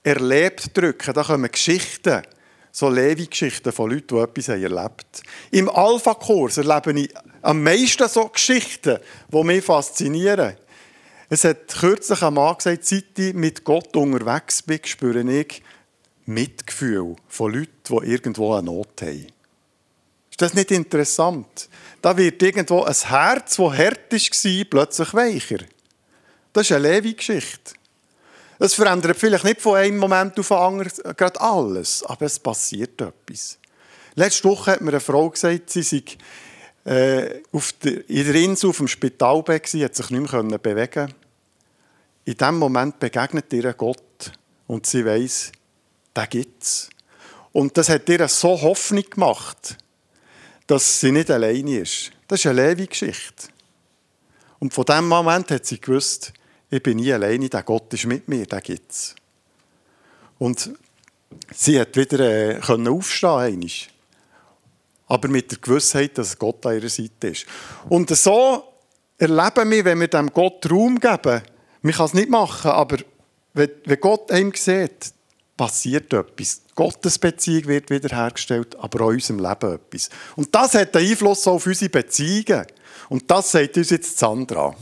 «Erlebt» 0.04 0.76
drücken, 0.76 1.14
da 1.14 1.24
kommen 1.24 1.52
Geschichten 1.52 2.24
so 2.72 2.90
Levi-Geschichten 2.90 3.72
von 3.72 3.92
Leuten, 3.92 4.16
die 4.16 4.22
etwas 4.22 4.48
erlebt 4.48 4.74
haben. 4.74 5.24
Im 5.52 5.70
Alpha-Kurs 5.70 6.58
erlebe 6.58 7.00
ich 7.00 7.14
am 7.42 7.62
meisten 7.64 8.08
so 8.08 8.28
Geschichten, 8.30 8.98
die 9.32 9.44
mich 9.44 9.64
faszinieren. 9.64 10.56
Es 11.30 11.44
hat 11.44 11.68
kürzlich 11.68 12.22
ein 12.22 12.34
Mann 12.34 12.56
gesagt, 12.58 12.86
seit 12.86 13.18
ich 13.18 13.34
mit 13.34 13.64
Gott 13.64 13.96
unterwegs 13.96 14.62
bin, 14.62 14.80
spüre 14.84 15.22
ich 15.22 15.62
Mitgefühl 16.26 17.16
von 17.28 17.54
Leuten, 17.54 17.72
die 17.90 18.12
irgendwo 18.12 18.54
eine 18.54 18.64
Not 18.64 19.02
haben. 19.02 19.28
Ist 20.30 20.42
das 20.42 20.54
nicht 20.54 20.72
interessant? 20.72 21.70
Da 22.02 22.18
wird 22.18 22.42
irgendwo 22.42 22.84
ein 22.84 22.94
Herz, 22.94 23.58
das 23.58 23.60
hart 23.60 23.60
war, 23.60 24.66
plötzlich 24.70 25.14
weicher. 25.14 25.60
Das 26.54 26.70
ist 26.70 26.72
eine 26.72 26.90
Levi-Geschichte. 26.90 27.74
Es 28.60 28.74
verändert 28.74 29.18
vielleicht 29.18 29.44
nicht 29.44 29.62
von 29.62 29.78
einem 29.78 29.98
Moment 29.98 30.40
auf 30.40 30.50
den 30.50 30.58
anderen 30.58 30.92
gerade 31.18 31.42
alles, 31.42 32.04
aber 32.04 32.26
es 32.26 32.38
passiert 32.38 33.02
etwas. 33.02 33.58
Letzte 34.16 34.44
Woche 34.50 34.72
hat 34.72 34.82
mir 34.82 34.92
eine 34.92 35.00
Frau 35.00 35.30
gesagt, 35.30 35.70
sie 35.70 35.82
sei 35.82 36.04
äh, 36.86 37.42
auf 37.52 37.74
der, 37.74 38.08
in 38.10 38.26
der 38.26 38.36
Insel 38.36 38.70
auf 38.70 38.78
dem 38.78 38.88
Spitalbett 38.88 39.64
gewesen, 39.64 39.86
hat 39.86 39.96
sich 39.96 40.10
nicht 40.10 40.32
mehr 40.32 40.58
bewegen 40.58 41.14
In 42.26 42.36
diesem 42.36 42.58
Moment 42.58 43.00
begegnet 43.00 43.52
ihr 43.54 43.74
Gott 43.74 44.32
und 44.68 44.86
sie 44.86 45.06
weiß, 45.06 45.52
da 46.14 46.26
gibt's. 46.26 46.90
Und 47.52 47.78
das 47.78 47.90
hat 47.90 48.10
ihr 48.10 48.28
so 48.28 48.62
Hoffnung 48.62 49.06
gemacht, 49.10 49.78
dass 50.68 51.00
sie 51.00 51.12
nicht 51.12 51.30
alleine 51.30 51.80
ist. 51.80 52.12
Das 52.28 52.40
ist 52.40 52.46
eine 52.48 52.68
Levi-Geschichte. 52.68 53.48
Und 54.60 54.74
von 54.74 54.86
diesem 54.86 55.08
Moment 55.08 55.52
hat 55.52 55.66
sie 55.66 55.82
gewusst, 55.82 56.34
ich 56.70 56.82
bin 56.82 56.98
nie 56.98 57.12
alleine, 57.12 57.50
der 57.50 57.64
Gott 57.64 57.94
ist 57.94 58.06
mit 58.06 58.28
mir, 58.28 58.46
der 58.46 58.62
gibt 58.62 58.92
es. 58.92 59.16
Und 60.40 60.72
sie 61.54 61.80
hat 61.80 61.96
wieder 61.96 62.20
äh, 62.20 62.60
können 62.60 62.88
aufstehen 62.88 63.30
einmal. 63.30 63.70
aber 65.12 65.28
mit 65.28 65.52
der 65.52 65.58
Gewissheit, 65.58 66.18
dass 66.18 66.40
Gott 66.40 66.66
an 66.66 66.78
ihrer 66.78 66.88
Seite 66.88 67.28
ist. 67.28 67.46
Und 67.90 68.10
so 68.16 68.64
erleben 69.18 69.70
wir, 69.70 69.84
wenn 69.84 70.00
wir 70.00 70.08
dem 70.08 70.32
Gott 70.32 70.72
Raum 70.72 70.98
geben, 70.98 71.42
man 71.82 71.94
kann 71.94 72.06
es 72.06 72.14
nicht 72.14 72.30
machen, 72.30 72.72
aber 72.72 72.98
wenn 73.54 74.00
Gott 74.00 74.32
einem 74.32 74.54
sieht, 74.54 75.14
passiert 75.58 76.14
etwas. 76.14 76.62
Gottes 76.82 77.20
Beziehung 77.20 77.68
wird 77.68 77.92
wiederhergestellt, 77.92 78.76
aber 78.80 79.06
auch 79.06 79.10
in 79.10 79.18
unserem 79.18 79.38
Leben 79.38 79.76
etwas. 79.76 80.10
Und 80.36 80.56
das 80.56 80.74
hat 80.74 80.98
einen 80.98 81.12
Einfluss 81.12 81.48
auf 81.48 81.68
unsere 81.68 81.92
Beziehungen. 81.92 82.66
Und 83.08 83.30
das 83.30 83.52
sagt 83.52 83.78
uns 83.78 83.92
jetzt 83.92 84.18
Sandra. 84.18 84.74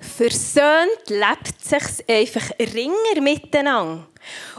Versöhnt 0.00 1.10
lebt 1.10 1.62
sich 1.62 2.08
einfach 2.08 2.58
ringer 2.58 3.20
miteinander. 3.20 4.06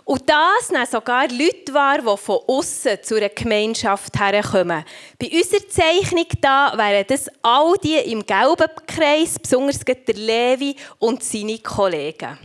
Und 0.03 0.29
das 0.29 0.69
nehmen 0.69 0.85
sogar 0.85 1.29
Leute 1.29 1.73
wahr, 1.73 1.97
die 1.97 2.17
von 2.21 2.41
außen 2.47 2.99
zu 3.01 3.15
einer 3.15 3.29
Gemeinschaft 3.29 4.19
herkommen. 4.19 4.85
Bei 5.17 5.31
unserer 5.31 5.67
Zeichnung 5.67 6.27
da 6.41 6.73
wären 6.77 7.05
das 7.07 7.27
all 7.41 7.73
die 7.83 7.97
im 8.11 8.23
gelben 8.23 8.69
Kreis, 8.85 9.39
besonders 9.39 9.79
der 9.79 10.13
Levi 10.13 10.75
und 10.99 11.23
seine 11.23 11.57
Kollegen. 11.57 12.37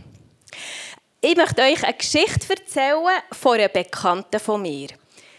Ich 1.23 1.35
möchte 1.35 1.61
euch 1.61 1.83
eine 1.83 1.93
Geschichte 1.93 2.49
erzählen 2.49 3.21
von 3.31 3.53
einer 3.53 3.67
Bekannten 3.67 4.39
von 4.39 4.59
mir. 4.59 4.87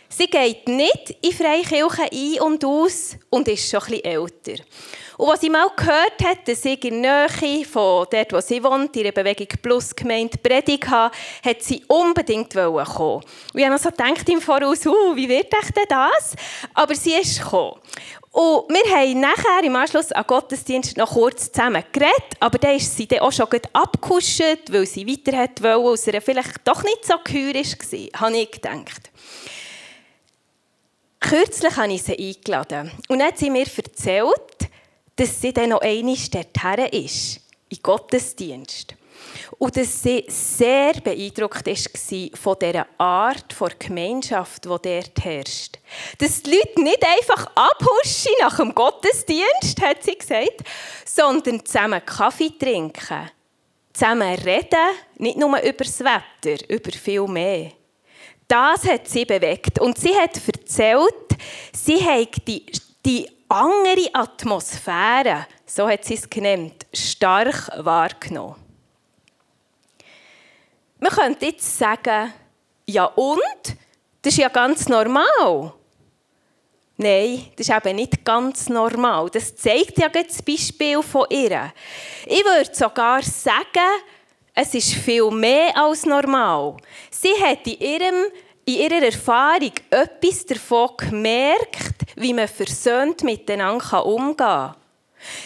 Sie 0.09 0.29
geht 0.29 0.69
nicht 0.69 1.17
in 1.21 1.33
Freikirchen 1.33 2.05
ein 2.05 2.41
und 2.41 2.65
aus 2.65 3.17
und 3.31 3.49
ist 3.49 3.69
schon 3.69 3.81
etwas 3.81 4.05
älter. 4.05 4.63
Und 5.17 5.27
was 5.27 5.41
sie 5.41 5.51
mal 5.51 5.69
gehört 5.75 6.23
hat, 6.23 6.47
dass 6.47 6.65
ich 6.65 6.85
in 6.85 7.03
der 7.03 7.29
Nähe 7.41 7.65
von 7.65 8.07
dort, 8.09 8.33
wo 8.33 8.41
sie 8.41 8.63
wohnt, 8.63 8.95
in 8.95 9.13
Bewegung 9.13 9.49
Plus 9.61 9.97
Gemeinde 9.97 10.39
Predigt 10.39 10.89
habe, 10.89 11.13
hat 11.45 11.63
sie 11.63 11.83
unbedingt 11.89 12.55
kommen 12.55 12.77
Und 12.77 13.25
ich 13.53 13.67
habe 13.67 13.77
so 13.77 13.91
gedacht 13.91 14.29
im 14.29 14.41
Voraus, 14.41 14.87
uh, 14.87 15.17
wie 15.17 15.29
wird 15.29 15.53
denn 15.53 15.85
das? 15.89 16.37
Aber 16.75 16.95
sie 16.95 17.15
ist 17.15 17.43
gekommen. 17.43 17.81
Und 18.33 18.71
wir 18.71 18.97
haben 18.97 19.21
nachher 19.21 19.63
im 19.63 19.77
Anschluss 19.77 20.11
an 20.11 20.25
Gottesdienst 20.27 20.97
noch 20.97 21.13
kurz 21.13 21.53
zusammen 21.53 21.85
geredet, 21.93 22.33
aber 22.41 22.59
dann 22.59 22.77
ist 22.77 22.97
sie 22.97 23.07
dann 23.07 23.19
auch 23.19 23.31
schon 23.31 23.47
abgekuscht, 23.75 24.41
weil 24.71 24.87
sie 24.87 25.07
weiter 25.07 25.37
wollte, 25.63 25.77
aus 25.77 26.09
einer 26.09 26.23
vielleicht 26.23 26.67
doch 26.67 26.83
nicht 26.83 27.05
so 27.05 27.15
gehör 27.23 27.55
war, 27.55 28.21
habe 28.21 28.37
ich 28.39 28.51
gedacht. 28.51 29.11
Kürzlich 31.21 31.77
habe 31.77 31.93
ich 31.93 32.03
sie 32.03 32.17
eingeladen 32.19 32.91
und 33.09 33.19
dann 33.19 33.29
hat 33.29 33.39
sie 33.39 33.51
mir 33.51 33.67
erzählt, 33.67 34.71
dass 35.17 35.41
sie 35.41 35.53
dann 35.53 35.69
noch 35.69 35.83
einmal 35.83 36.17
dorthin 36.17 37.05
ist, 37.05 37.41
in 37.69 37.79
Gottesdienst. 37.83 38.95
Und 39.59 39.77
dass 39.77 40.03
sie 40.03 40.25
sehr 40.29 40.95
beeindruckt 40.95 41.67
war 41.67 42.39
von 42.39 42.57
dieser 42.61 42.87
Art 42.99 43.55
der 43.61 43.69
Gemeinschaft, 43.79 44.65
die 44.65 44.69
dort 44.69 45.25
herrscht. 45.25 45.79
Dass 46.19 46.43
die 46.43 46.51
Leute 46.51 46.83
nicht 46.83 47.05
einfach 47.07 47.47
abhuschen 47.55 48.33
nach 48.41 48.57
dem 48.57 48.75
Gottesdienst, 48.75 49.81
hat 49.81 50.03
sie 50.03 50.17
gesagt, 50.17 50.63
sondern 51.05 51.65
zusammen 51.65 52.05
Kaffee 52.05 52.53
trinken, 52.59 53.31
zusammen 53.93 54.35
reden, 54.35 54.97
nicht 55.19 55.37
nur 55.37 55.61
über 55.61 55.85
das 55.85 56.01
Wetter, 56.01 56.69
über 56.69 56.93
viel 56.93 57.27
mehr. 57.27 57.73
Das 58.49 58.85
hat 58.85 59.09
sie 59.09 59.25
bewegt. 59.25 59.79
Und 59.79 59.99
sie 59.99 60.15
hat 60.15 60.39
erzählt, 60.47 61.39
sie 61.73 62.05
hat 62.05 62.47
die, 62.47 62.67
die 63.05 63.27
andere 63.49 64.11
Atmosphäre, 64.13 65.47
so 65.65 65.89
hat 65.89 66.05
sie 66.05 66.15
es 66.15 66.29
genannt, 66.29 66.87
stark 66.93 67.71
wahrgenommen. 67.79 68.62
Man 71.03 71.11
könnte 71.11 71.47
jetzt 71.47 71.79
sagen, 71.79 72.33
ja 72.87 73.07
und? 73.07 73.77
Das 74.23 74.35
ist 74.35 74.39
ja 74.39 74.49
ganz 74.49 74.89
normal. 74.89 75.73
Nein, 76.97 77.47
das 77.57 77.69
ist 77.69 77.75
eben 77.75 77.97
nicht 77.97 78.25
ganz 78.25 78.69
normal. 78.69 79.29
Das 79.29 79.57
zeigt 79.57 79.99
ja 79.99 80.09
das 80.09 80.41
Beispiel 80.41 81.03
von 81.03 81.27
ihr. 81.29 81.73
Ich 82.25 82.45
würde 82.45 82.73
sogar 82.73 83.21
sagen, 83.21 83.91
es 84.55 84.75
ist 84.75 84.95
viel 84.95 85.29
mehr 85.33 85.77
als 85.77 86.07
normal. 86.07 86.77
Sie 87.11 87.35
hat 87.43 87.67
in, 87.67 87.81
ihrem, 87.81 88.27
in 88.65 88.75
ihrer 88.75 89.03
Erfahrung 89.03 89.73
etwas 89.91 90.47
davon 90.47 90.91
gemerkt, 90.99 91.97
wie 92.15 92.33
man 92.33 92.47
versöhnt 92.47 93.25
miteinander 93.25 94.07
umgehen 94.07 94.37
kann. 94.37 94.77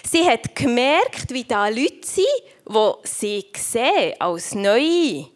Sie 0.07 0.29
hat 0.29 0.55
gemerkt, 0.55 1.31
wie 1.31 1.45
da 1.45 1.69
Leute 1.69 2.07
sind, 2.07 2.27
die 2.69 2.92
sie 3.05 3.47
sehen 3.57 4.12
als 4.19 4.55
Neue, 4.55 5.29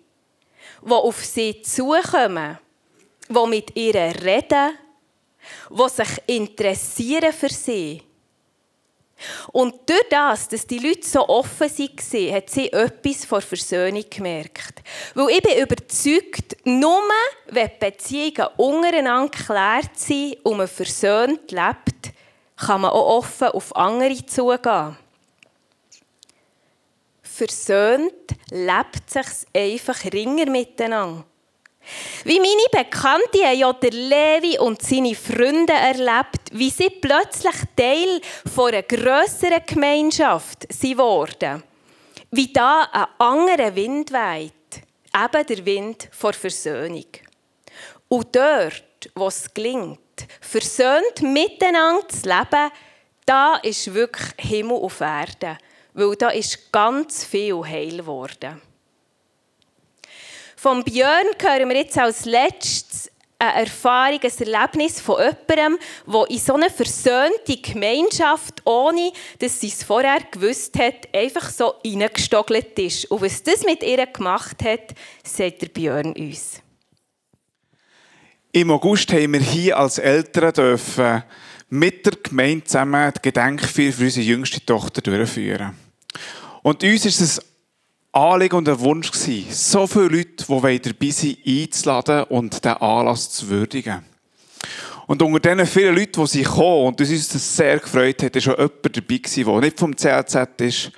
die 0.83 0.93
auf 0.93 1.25
sie 1.25 1.63
zukommen, 1.63 2.59
die 3.29 3.47
mit 3.47 3.77
ihr 3.77 3.95
reden, 3.95 4.79
die 5.71 5.89
sich 5.89 6.23
interessieren 6.27 7.33
für 7.33 7.49
sie. 7.49 8.03
Und 9.53 9.89
durch 9.89 10.09
das, 10.09 10.49
dass 10.49 10.67
die 10.67 10.79
Leute 10.79 11.07
so 11.07 11.29
offen 11.29 11.69
waren, 11.71 12.35
hat 12.35 12.51
sie 12.51 12.73
etwas 12.73 13.25
von 13.25 13.43
Versöhnung 13.43 14.05
gemerkt. 14.09 14.83
Weil 15.15 15.31
ich 15.31 15.43
bin 15.43 15.59
überzeugt, 15.59 16.57
nur 16.65 17.03
wenn 17.49 17.71
Beziehungen 17.79 18.49
untereinander 18.57 19.31
geklärt 19.31 19.99
sind 19.99 20.45
und 20.45 20.57
man 20.57 20.69
versöhnt 20.69 21.51
lebt, 21.51 22.15
kann 22.57 22.81
man 22.81 22.91
auch 22.91 23.19
offen 23.19 23.49
auf 23.49 23.75
andere 23.77 24.25
zugehen. 24.25 24.97
Versöhnt 27.41 28.37
lebt 28.51 29.09
sich 29.09 29.27
einfach 29.57 30.05
ringer 30.13 30.45
miteinander. 30.51 31.25
Wie 32.25 32.39
meine 32.39 32.85
Bekannte 32.85 33.39
ja 33.55 33.73
der 33.73 33.93
Levi 33.93 34.59
und 34.59 34.83
seine 34.83 35.15
Freunde 35.15 35.73
erlebt, 35.73 36.51
wie 36.53 36.69
sie 36.69 36.91
plötzlich 36.91 37.55
Teil 37.75 38.21
einer 38.59 38.83
grösseren 38.83 39.63
Gemeinschaft 39.67 40.67
wurden. 40.99 41.63
Wie 42.31 42.53
da 42.53 42.87
ein 42.93 43.07
anderer 43.17 43.75
Wind 43.75 44.13
weht, 44.13 44.53
eben 45.15 45.47
der 45.47 45.65
Wind 45.65 46.11
vor 46.13 46.35
Versöhnung. 46.35 47.07
Und 48.09 48.37
dort, 48.37 49.11
wo 49.15 49.29
es 49.29 49.55
gelingt, 49.55 50.27
versöhnt 50.43 51.23
miteinander 51.23 52.07
zu 52.07 52.29
leben, 52.29 52.71
da 53.25 53.57
ist 53.63 53.95
wirklich 53.95 54.29
Himmel 54.37 54.77
auf 54.77 55.01
Erde, 55.01 55.57
weil 56.01 56.17
da 56.17 56.31
ist 56.31 56.73
ganz 56.73 57.25
viel 57.25 57.63
heil 57.65 57.99
geworden. 57.99 58.61
Von 60.57 60.85
Björn 60.85 61.27
hören 61.41 61.69
wir 61.69 61.77
jetzt 61.77 61.97
als 61.97 62.25
letztes 62.25 63.11
eine 63.39 63.61
Erfahrung, 63.61 64.21
ein 64.23 64.53
Erlebnis 64.53 65.01
von 65.01 65.17
jemandem, 65.17 65.79
der 66.07 66.31
in 66.31 66.39
so 66.39 66.55
eine 66.55 66.69
versöhnte 66.69 67.57
Gemeinschaft, 67.57 68.61
ohne 68.67 69.13
dass 69.39 69.61
sie 69.61 69.69
es 69.69 69.83
vorher 69.83 70.21
gewusst 70.31 70.79
hat, 70.79 71.09
einfach 71.15 71.49
so 71.49 71.75
reingestogelt 71.85 72.79
ist. 72.79 73.11
Und 73.11 73.23
was 73.23 73.43
das 73.43 73.65
mit 73.65 73.83
ihr 73.83 74.05
gemacht 74.07 74.63
hat, 74.63 74.95
sagt 75.25 75.63
der 75.63 75.69
Björn 75.69 76.13
uns. 76.13 76.61
Im 78.53 78.71
August 78.71 79.13
haben 79.13 79.33
wir 79.33 79.41
hier 79.41 79.79
als 79.79 79.99
Eltern 79.99 80.53
dürfen 80.53 81.23
mit 81.71 82.05
der 82.05 82.15
Gemeinde 82.23 82.65
zusammen 82.65 83.13
die 83.17 83.23
Gedenkfeier 83.23 83.93
für 83.93 84.05
unsere 84.05 84.27
jüngste 84.27 84.65
Tochter 84.67 85.01
durchführen. 85.01 85.90
Und 86.63 86.83
uns 86.83 87.07
ist 87.07 87.21
es 87.21 87.41
Anliegen 88.13 88.57
und 88.57 88.69
ein 88.69 88.81
Wunsch 88.81 89.13
so 89.51 89.87
viele 89.87 90.09
Leute, 90.09 90.45
die 90.47 90.79
dabei 90.81 91.11
sind, 91.11 91.39
einzuladen 91.47 92.25
und 92.25 92.65
den 92.65 92.73
Anlass 92.73 93.31
zu 93.31 93.49
würdigen. 93.49 94.05
Und 95.07 95.23
unter 95.23 95.41
diesen 95.41 95.67
vielen 95.67 95.95
Leuten, 95.95 96.21
die 96.21 96.27
sie 96.29 96.43
kommen, 96.43 96.87
und 96.87 97.01
uns 97.01 97.29
das 97.29 97.57
sehr 97.57 97.79
gefreut 97.79 98.23
hat, 98.23 98.37
ist 98.37 98.49
auch 98.49 98.59
jemand 98.59 98.97
dabei 98.97 99.21
der 99.45 99.61
nicht 99.61 99.79
vom 99.79 99.97
CLZ 99.97 100.37
ist, 100.59 100.93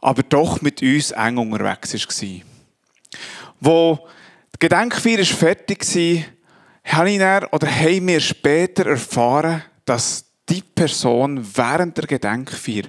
aber 0.00 0.22
doch 0.22 0.60
mit 0.60 0.82
uns 0.82 1.10
eng 1.12 1.38
unterwegs 1.38 1.94
war. 1.94 2.40
Wo 3.60 4.08
die 4.54 4.58
Gedenkfeier 4.58 5.24
fertig 5.24 5.84
war, 5.84 6.24
habe 6.84 7.10
ich 7.10 7.18
dann, 7.18 7.44
oder 7.46 7.68
haben 7.68 8.08
wir 8.08 8.20
später 8.20 8.86
erfahren, 8.86 9.62
dass 9.84 10.24
die 10.48 10.62
Person 10.62 11.44
während 11.56 11.96
der 11.96 12.06
Gedenkfeier 12.06 12.84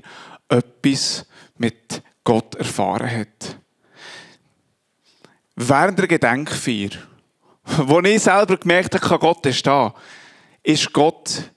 etwas 0.50 1.26
mit 1.58 2.02
Gott 2.24 2.56
erfahren 2.56 3.10
hat. 3.10 3.58
Während 5.56 6.00
der 6.00 6.08
Gedenkfeier, 6.08 6.90
wo 7.64 8.00
ich 8.02 8.22
selber 8.22 8.58
gemerkt 8.58 8.94
habe, 8.96 9.20
Gott 9.20 9.46
ist 9.46 9.66
da, 9.66 9.94
ist 10.64 10.92
Gott 10.92 11.52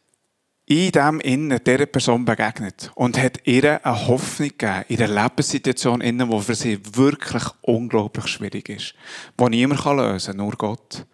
in 0.66 0.92
dem 0.92 1.20
Innen 1.20 1.58
dieser 1.64 1.86
Person 1.86 2.26
begegnet 2.26 2.90
und 2.94 3.18
hat 3.18 3.40
ihr 3.44 3.84
eine 3.84 4.06
Hoffnung 4.06 4.50
gegeben, 4.50 4.84
in 4.88 5.02
einer 5.02 5.22
Lebenssituation 5.22 6.02
die 6.02 6.40
für 6.42 6.54
sie 6.54 6.78
wirklich 6.92 7.44
unglaublich 7.62 8.26
schwierig 8.26 8.68
ist, 8.68 8.94
die 9.40 9.48
niemand 9.48 9.84
lösen 9.84 10.32
kann, 10.32 10.36
nur 10.36 10.52
Gott. 10.52 11.06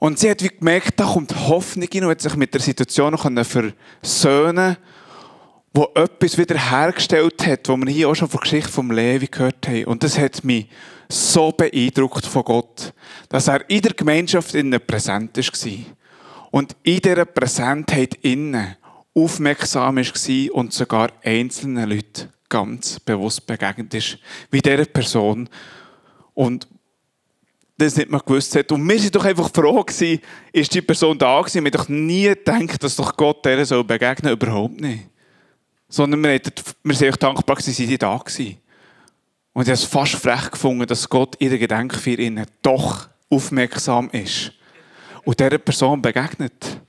Und 0.00 0.18
sie 0.18 0.28
hat 0.28 0.42
gemerkt, 0.58 0.98
da 0.98 1.04
kommt 1.04 1.48
Hoffnung 1.48 1.88
hin 1.90 2.04
und 2.04 2.10
hat 2.10 2.20
sich 2.20 2.34
mit 2.36 2.52
der 2.52 2.60
Situation 2.60 3.16
versöhnen 3.44 4.76
wo 5.74 5.88
etwas 5.94 6.38
wieder 6.38 6.70
hergestellt 6.70 7.44
hat, 7.44 7.68
wo 7.68 7.76
wir 7.76 7.92
hier 7.92 8.08
auch 8.08 8.14
schon 8.14 8.28
von 8.28 8.38
der 8.38 8.42
Geschichte 8.42 8.70
vom 8.70 8.92
Levi 8.92 9.26
gehört 9.26 9.66
haben. 9.66 9.84
Und 9.86 10.04
das 10.04 10.16
hat 10.16 10.44
mich 10.44 10.68
so 11.08 11.50
beeindruckt 11.50 12.24
von 12.24 12.44
Gott, 12.44 12.94
dass 13.28 13.48
er 13.48 13.68
in 13.68 13.82
der 13.82 13.92
Gemeinschaft 13.92 14.54
innen 14.54 14.80
präsent 14.80 15.36
war. 15.36 15.72
Und 16.52 16.76
in 16.84 17.00
dieser 17.00 17.24
Präsentheit 17.24 18.14
innen 18.22 18.76
aufmerksam 19.14 19.96
war 19.96 20.54
und 20.54 20.72
sogar 20.72 21.10
einzelnen 21.24 21.90
Leuten 21.90 22.28
ganz 22.48 23.00
bewusst 23.00 23.44
begegnet 23.44 23.92
ist, 23.94 24.18
wie 24.52 24.60
dieser 24.60 24.84
Person. 24.84 25.48
Und 26.34 26.68
das 27.76 27.96
nicht 27.96 28.10
mehr 28.10 28.20
gewusst 28.20 28.54
hat. 28.54 28.70
Und 28.70 28.88
wir 28.88 29.00
sind 29.00 29.16
doch 29.16 29.24
einfach 29.24 29.50
froh 29.52 29.82
gewesen, 29.82 30.20
ist 30.52 30.72
die 30.72 30.80
Person 30.82 31.18
da 31.18 31.40
gewesen. 31.40 31.64
Wir 31.64 31.72
haben 31.72 31.78
doch 31.78 31.88
nie 31.88 32.28
gedacht, 32.28 32.82
dass 32.82 32.94
doch 32.94 33.16
Gott 33.16 33.44
der 33.44 33.66
so 33.66 33.82
begegnen 33.82 34.32
Überhaupt 34.32 34.80
nicht. 34.80 35.08
Sondern 35.94 36.24
wir, 36.24 36.30
haben, 36.30 36.52
wir 36.82 36.96
sind 36.96 37.08
euch 37.10 37.16
dankbar, 37.18 37.60
sie 37.60 37.98
da 37.98 38.08
waren. 38.08 38.24
Und 39.52 39.62
ich 39.62 39.68
habe 39.68 39.70
es 39.70 39.84
fast 39.84 40.16
frech 40.16 40.50
gefunden, 40.50 40.88
dass 40.88 41.08
Gott 41.08 41.36
in 41.36 41.50
der 41.50 41.58
Gedenkfeier 41.60 42.18
ihnen 42.18 42.46
doch 42.62 43.08
aufmerksam 43.30 44.10
ist. 44.10 44.50
Und 45.24 45.38
dieser 45.38 45.58
Person 45.58 46.02
begegnet. 46.02 46.80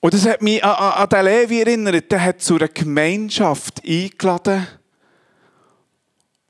Und 0.00 0.12
das 0.12 0.26
hat 0.26 0.42
mich 0.42 0.62
an, 0.64 0.74
an, 0.74 0.92
an 1.04 1.08
den 1.08 1.24
Levi 1.24 1.60
erinnert. 1.60 2.10
Der 2.10 2.20
hat 2.20 2.42
zu 2.42 2.56
einer 2.56 2.66
Gemeinschaft 2.66 3.80
eingeladen. 3.86 4.66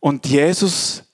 Und 0.00 0.26
Jesus 0.26 1.04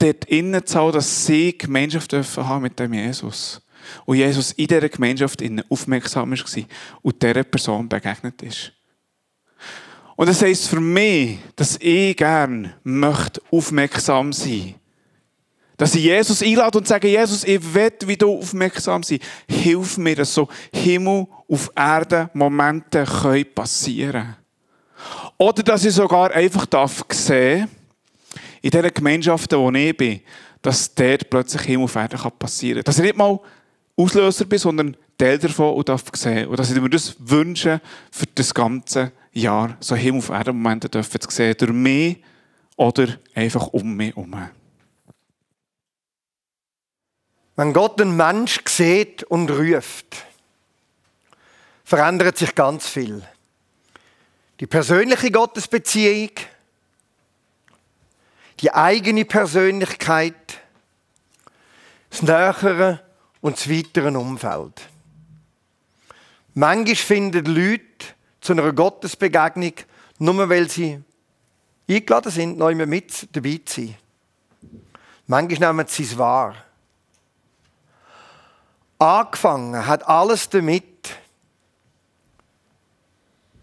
dort 0.00 0.24
innen 0.24 0.66
zu 0.66 0.90
dass 0.90 1.26
sie 1.26 1.56
Gemeinschaft 1.56 2.10
dürfen 2.10 2.44
haben 2.44 2.62
mit 2.62 2.76
dem 2.76 2.92
Jesus. 2.92 3.62
Und 4.04 4.16
Jesus 4.16 4.50
in 4.50 4.66
dieser 4.66 4.88
Gemeinschaft 4.88 5.40
aufmerksam 5.68 6.32
war 6.32 6.64
und 7.02 7.22
dieser 7.22 7.44
Person 7.44 7.88
begegnet 7.88 8.42
ist. 8.42 8.72
Und 10.20 10.28
das 10.28 10.42
heisst 10.42 10.68
für 10.68 10.80
mich, 10.80 11.38
dass 11.56 11.78
ich 11.80 12.14
gerne 12.14 12.74
möchte 12.84 13.40
aufmerksam 13.50 14.34
sein 14.34 14.74
Dass 15.78 15.94
ich 15.94 16.02
Jesus 16.02 16.42
einlade 16.42 16.76
und 16.76 16.86
sage, 16.86 17.08
Jesus, 17.08 17.42
ich 17.42 17.72
will, 17.72 17.90
wie 18.04 18.18
du 18.18 18.36
aufmerksam 18.36 19.02
sein. 19.02 19.20
Hilf 19.48 19.96
mir, 19.96 20.16
dass 20.16 20.34
so 20.34 20.46
Himmel 20.74 21.26
auf 21.48 21.70
Erde 21.74 22.28
Momente 22.34 23.02
können 23.06 23.46
passieren 23.54 24.36
Oder 25.38 25.62
dass 25.62 25.86
ich 25.86 25.94
sogar 25.94 26.30
einfach 26.32 26.66
darf 26.66 27.02
sehen 27.12 27.70
in 28.60 28.72
diesen 28.72 28.92
Gemeinschaften, 28.92 29.58
wo 29.58 29.70
ich 29.70 29.96
bin, 29.96 30.20
dass 30.60 30.94
dort 30.94 31.30
plötzlich 31.30 31.62
Himmel 31.62 31.84
auf 31.84 31.96
Erde 31.96 32.18
passieren 32.38 32.80
kann. 32.80 32.84
Dass 32.84 32.98
ich 32.98 33.04
nicht 33.04 33.16
mal 33.16 33.40
Auslöser 33.96 34.44
bin, 34.44 34.58
sondern 34.58 34.96
Teil 35.20 35.38
davon 35.38 35.74
und 35.74 35.88
darf 35.88 36.04
sehen. 36.14 36.48
Und 36.48 36.58
dass 36.58 36.70
ich 36.70 36.80
mir 36.80 36.88
das 36.88 37.14
wünsche 37.18 37.80
für 38.10 38.26
das 38.26 38.54
ganze 38.54 39.12
Jahr 39.32 39.76
so 39.80 39.94
Himmel 39.94 40.20
auf 40.20 40.30
Erden 40.30 40.56
Momente 40.56 40.88
dürfen 40.88 41.20
zu 41.20 41.30
sehen, 41.30 41.54
durch 41.58 41.72
mich 41.72 42.24
oder 42.76 43.18
einfach 43.34 43.68
um 43.68 43.96
mich 43.96 44.16
herum. 44.16 44.48
Wenn 47.56 47.72
Gott 47.74 48.00
einen 48.00 48.16
Mensch 48.16 48.60
sieht 48.66 49.22
und 49.24 49.50
ruft, 49.50 50.24
verändert 51.84 52.38
sich 52.38 52.54
ganz 52.54 52.88
viel. 52.88 53.22
Die 54.60 54.66
persönliche 54.66 55.30
Gottesbeziehung, 55.30 56.30
die 58.60 58.72
eigene 58.72 59.26
Persönlichkeit, 59.26 60.60
das 62.08 62.22
nähere 62.22 63.02
und 63.42 63.58
das 63.58 63.68
weitere 63.68 64.16
Umfeld. 64.16 64.89
Manchmal 66.54 66.96
finden 66.96 67.44
Leute 67.44 67.84
zu 68.40 68.52
einer 68.52 68.72
Gottesbegegnung, 68.72 69.74
nur 70.18 70.48
weil 70.48 70.68
sie 70.68 71.02
eingeladen 71.88 72.32
sind, 72.32 72.60
immer 72.60 72.86
mit 72.86 73.28
dabei 73.34 73.60
zu 73.64 73.82
sein. 73.82 73.96
Manchmal 75.26 75.72
nehmen 75.72 75.86
sie 75.86 76.02
es 76.02 76.18
wahr. 76.18 76.54
Angefangen 78.98 79.86
hat 79.86 80.06
alles 80.06 80.48
damit, 80.48 81.08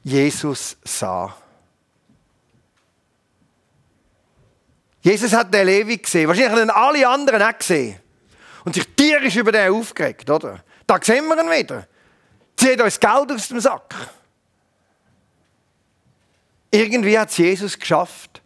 Jesus 0.04 0.78
sah. 0.84 1.36
Jesus 5.02 5.34
hat 5.34 5.54
den 5.54 5.66
Levi 5.66 5.98
gesehen. 5.98 6.28
Wahrscheinlich 6.28 6.60
haben 6.60 6.70
alle 6.70 7.08
anderen 7.08 7.42
auch 7.42 7.58
gesehen. 7.58 8.00
Und 8.66 8.76
sich 8.76 8.88
tierisch 8.96 9.36
über 9.36 9.52
den 9.52 9.72
aufgeregt, 9.72 10.30
oder? 10.30 10.64
Da 10.86 11.00
sehen 11.02 11.28
wir 11.28 11.38
ihn 11.38 11.50
wieder. 11.50 11.88
Zieht 12.58 12.82
uns 12.82 13.00
Geld 13.00 13.32
aus 13.32 13.48
dem 13.48 13.60
Sack. 13.60 13.96
Irgendwie 16.72 17.18
hat 17.18 17.30
es 17.30 17.38
Jesus 17.38 17.80
geschafft, 17.80 18.42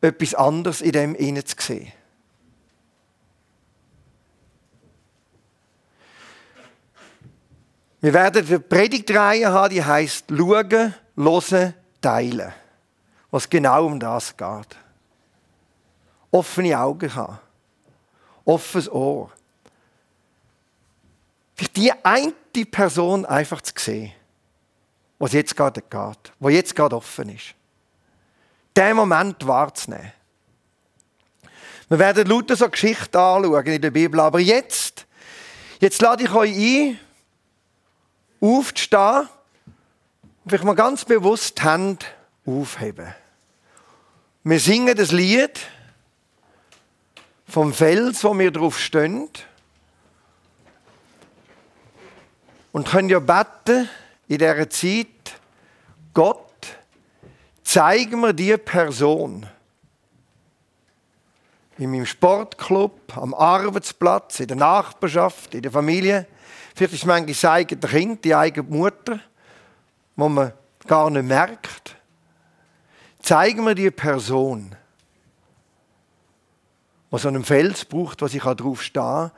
etwas 0.00 0.34
anderes 0.34 0.80
in 0.80 0.92
dem 0.92 1.14
innen 1.14 1.44
zu 1.44 1.56
sehen. 1.58 1.92
Wir 8.00 8.14
werden 8.14 8.46
eine 8.46 8.60
Predigtreihe 8.60 9.52
haben, 9.52 9.74
die 9.74 9.84
heißt 9.84 10.26
Schauen, 10.30 10.94
Hören, 11.16 11.74
Teilen. 12.00 12.52
Was 13.30 13.48
genau 13.48 13.86
um 13.86 14.00
das 14.00 14.36
geht. 14.36 14.76
Offene 16.30 16.78
Augen 16.78 17.14
haben. 17.14 17.38
Offenes 18.44 18.90
Ohr. 18.90 19.30
Die 21.76 21.92
eine 22.04 22.32
Person 22.70 23.26
einfach 23.26 23.60
zu 23.60 23.72
sehen, 23.76 24.12
was 25.18 25.32
jetzt 25.32 25.56
gerade 25.56 25.82
geht, 25.82 26.32
was 26.38 26.52
jetzt 26.52 26.74
gerade 26.74 26.96
offen 26.96 27.28
ist. 27.28 27.54
Den 28.76 28.96
Moment 28.96 29.46
wahrzunehmen. 29.46 30.12
Wir 31.88 31.98
werden 31.98 32.26
lauter 32.26 32.56
so 32.56 32.68
Geschichten 32.68 33.16
anschauen 33.16 33.66
in 33.66 33.82
der 33.82 33.90
Bibel, 33.90 34.20
aber 34.20 34.38
jetzt, 34.38 35.06
jetzt 35.80 36.00
lade 36.00 36.22
ich 36.22 36.32
euch 36.32 36.56
ein, 36.56 36.98
aufzustehen 38.40 39.28
und 40.44 40.48
vielleicht 40.48 40.64
mal 40.64 40.74
ganz 40.74 41.04
bewusst 41.04 41.58
die 41.58 41.62
Hände 41.64 42.06
aufheben. 42.46 43.14
Wir 44.44 44.60
singen 44.60 44.96
das 44.96 45.12
Lied 45.12 45.60
vom 47.46 47.74
Fels, 47.74 48.24
wo 48.24 48.38
wir 48.38 48.50
drauf 48.50 48.78
stehen. 48.78 49.28
Und 52.72 52.88
können 52.88 53.08
ja 53.08 53.18
beten 53.18 53.88
in 54.28 54.38
dieser 54.38 54.70
Zeit, 54.70 55.06
Gott, 56.14 56.66
zeig 57.62 58.12
mir 58.12 58.32
die 58.32 58.56
Person. 58.56 59.46
In 61.78 61.90
meinem 61.90 62.06
Sportclub, 62.06 63.16
am 63.16 63.34
Arbeitsplatz, 63.34 64.40
in 64.40 64.48
der 64.48 64.56
Nachbarschaft, 64.56 65.54
in 65.54 65.62
der 65.62 65.72
Familie, 65.72 66.26
Vielleicht 66.74 66.94
ist 66.94 67.00
es 67.00 67.06
manchmal 67.06 67.26
das 67.26 67.44
eigene 67.44 67.80
Kind, 67.80 68.24
die 68.24 68.34
eigene 68.34 68.68
Mutter, 68.68 69.20
wo 70.16 70.28
man 70.28 70.52
gar 70.86 71.10
nicht 71.10 71.26
merkt. 71.26 71.96
Zeigen 73.20 73.66
wir 73.66 73.74
die 73.74 73.90
Person, 73.90 74.74
die 77.12 77.18
so 77.18 77.28
einen 77.28 77.44
Fels 77.44 77.84
braucht, 77.84 78.26
sie 78.28 78.38
darauf 78.38 78.82
stehen 78.82 79.02
kann, 79.02 79.30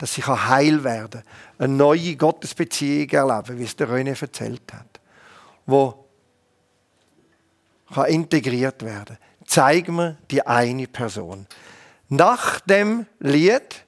dass 0.00 0.14
sie 0.14 0.22
heil 0.22 0.82
werden 0.82 1.22
kann. 1.22 1.66
Eine 1.66 1.74
neue 1.74 2.16
Gottesbeziehung 2.16 3.10
erleben, 3.10 3.58
wie 3.58 3.64
es 3.64 3.76
der 3.76 3.88
René 3.88 4.18
erzählt 4.18 4.72
hat. 4.72 4.98
Wo 5.66 6.06
kann 7.92 8.06
integriert 8.06 8.82
werden. 8.82 9.18
Zeigen 9.44 9.96
wir 9.96 10.16
die 10.30 10.46
eine 10.46 10.86
Person. 10.86 11.46
Nach 12.08 12.60
dem 12.60 13.06
Lied 13.18 13.84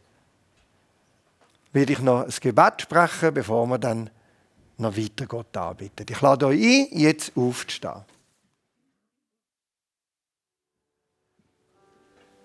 werde 1.72 1.92
ich 1.92 2.00
noch 2.00 2.24
ein 2.24 2.34
Gebet 2.40 2.82
sprechen, 2.82 3.32
bevor 3.32 3.66
wir 3.66 3.78
dann 3.78 4.10
noch 4.76 4.96
weiter 4.96 5.26
Gott 5.26 5.56
anbitten. 5.56 6.06
Ich 6.10 6.20
lade 6.20 6.46
euch 6.46 6.60
ein, 6.62 6.88
jetzt 6.90 7.32
aufzustehen. 7.36 8.04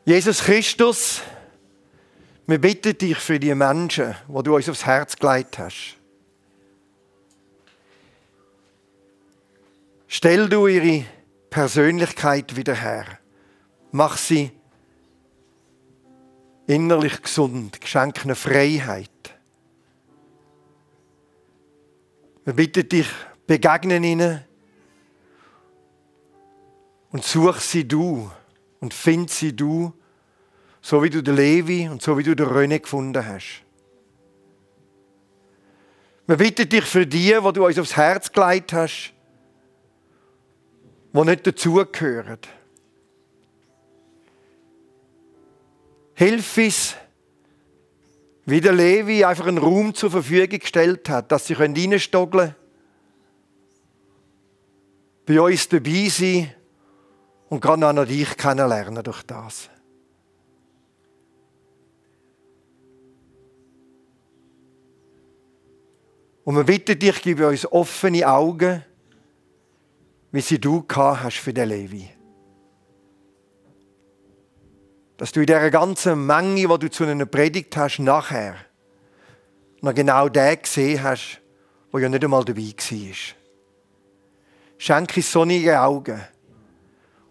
Jesus 0.06 0.40
Christus, 0.40 1.22
wir 2.48 2.60
bitten 2.60 2.98
dich 2.98 3.18
für 3.18 3.40
die 3.40 3.54
Menschen, 3.54 4.16
die 4.28 4.44
du 4.44 4.56
uns 4.56 4.70
aufs 4.70 4.86
Herz 4.86 5.18
gelegt 5.18 5.60
hast. 5.60 5.98
Stell 10.08 10.48
du 10.48 10.68
ihre 10.68 11.06
Persönlichkeit 11.50 12.56
wieder 12.56 12.74
her. 12.74 13.06
Mach 13.92 14.18
sie 14.18 14.52
innerlich 16.68 17.22
gesund, 17.22 17.80
schenk 17.84 18.24
eine 18.24 18.36
Freiheit. 18.36 19.10
Wir 22.46 22.54
bitten 22.54 22.88
dich, 22.88 23.10
begegnen 23.46 24.06
ihnen 24.06 24.46
und 27.12 27.26
such 27.26 27.60
sie 27.60 27.86
du 27.86 28.32
und 28.80 28.94
find 28.94 29.30
sie 29.30 29.54
du, 29.54 29.94
so 30.88 31.04
wie 31.04 31.10
du 31.10 31.22
den 31.22 31.36
Levi 31.36 31.90
und 31.90 32.02
so 32.02 32.18
wie 32.18 32.24
du 32.24 32.34
den 32.34 32.46
René 32.46 32.80
gefunden 32.80 33.26
hast. 33.26 33.62
Wir 36.26 36.38
bitten 36.38 36.70
dich 36.70 36.86
für 36.86 37.06
die, 37.06 37.36
wo 37.42 37.52
du 37.52 37.66
uns 37.66 37.78
aufs 37.78 37.98
Herz 37.98 38.32
gelegt 38.32 38.72
hast, 38.72 39.12
die 41.12 41.24
nicht 41.26 41.46
dazugehören. 41.46 42.40
Hilf 46.14 46.58
uns, 46.58 46.96
wie 48.46 48.62
der 48.62 48.72
Levi 48.72 49.26
einfach 49.26 49.48
einen 49.48 49.58
Raum 49.58 49.94
zur 49.94 50.10
Verfügung 50.10 50.58
gestellt 50.58 51.10
hat, 51.10 51.34
dass 51.34 51.48
sie 51.48 51.54
reinstoggeln 51.54 52.56
können, 52.56 52.56
bei 55.26 55.42
uns 55.42 55.68
dabei 55.68 56.08
sein 56.08 56.54
und 57.50 57.60
gerade 57.60 57.94
noch 57.94 58.06
dich 58.06 58.38
kennenlernen 58.38 59.04
durch 59.04 59.24
das. 59.24 59.70
Und 66.48 66.56
wir 66.56 66.64
bitten 66.64 66.98
dich, 66.98 67.22
gib 67.22 67.42
uns 67.42 67.70
offene 67.70 68.26
Augen, 68.26 68.82
wie 70.32 70.40
sie 70.40 70.60
du 70.60 70.86
hast 70.90 71.40
für 71.40 71.54
den 71.54 71.68
Levi 71.68 72.10
dass 75.18 75.32
du 75.32 75.40
in 75.40 75.48
dieser 75.48 75.72
ganzen 75.72 76.26
Menge, 76.26 76.68
die 76.68 76.68
du 76.68 76.92
zu 76.92 77.04
einer 77.04 77.26
Predigt 77.26 77.76
hast, 77.76 78.00
nachher 78.00 78.56
noch 79.82 79.94
genau 79.94 80.30
den 80.30 80.62
gesehen 80.62 81.02
hast, 81.02 81.42
der 81.92 82.02
ja 82.02 82.10
nicht 82.10 82.24
einmal 82.24 82.46
dabei 82.46 82.62
war. 82.62 83.36
Schenke 84.78 85.22
sonnige 85.24 85.82
Augen, 85.82 86.22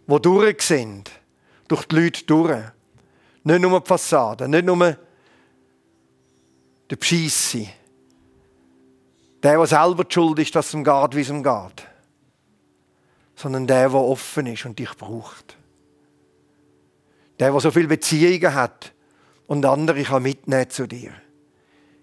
die 0.08 0.20
durch 0.20 0.62
sind, 0.62 1.10
durch 1.68 1.84
die 1.84 1.94
Leute 1.94 2.24
durch. 2.24 2.64
Nicht 3.44 3.60
nur 3.60 3.80
die 3.80 3.86
Fassade, 3.86 4.48
nicht 4.48 4.64
nur 4.64 4.96
der 6.90 6.96
Bescheisse. 6.96 7.68
Der, 9.46 9.58
der 9.58 9.66
selber 9.68 10.04
schuld 10.08 10.40
ist, 10.40 10.56
dass 10.56 10.66
es 10.66 10.74
ihm 10.74 10.82
geht, 10.82 11.14
wie 11.14 11.20
es 11.20 11.28
ihm 11.28 11.44
geht. 11.44 11.86
Sondern 13.36 13.68
der, 13.68 13.90
der 13.90 14.00
offen 14.00 14.46
ist 14.46 14.64
und 14.64 14.76
dich 14.76 14.90
braucht. 14.96 15.56
Der, 17.38 17.52
der 17.52 17.60
so 17.60 17.70
viele 17.70 17.86
Beziehungen 17.86 18.54
hat 18.54 18.92
und 19.46 19.64
andere 19.64 20.02
kann 20.02 20.24
mitnehmen 20.24 20.68
zu 20.68 20.88
dir. 20.88 21.12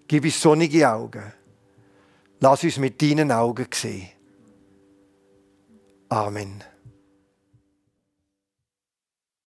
Gib 0.07 0.23
uns 0.23 0.39
sonnige 0.39 0.89
Augen. 0.89 1.33
Lass 2.39 2.63
uns 2.63 2.77
mit 2.77 3.01
deinen 3.01 3.29
Augen 3.29 3.67
sehen. 3.73 4.07
Amen. 6.07 6.63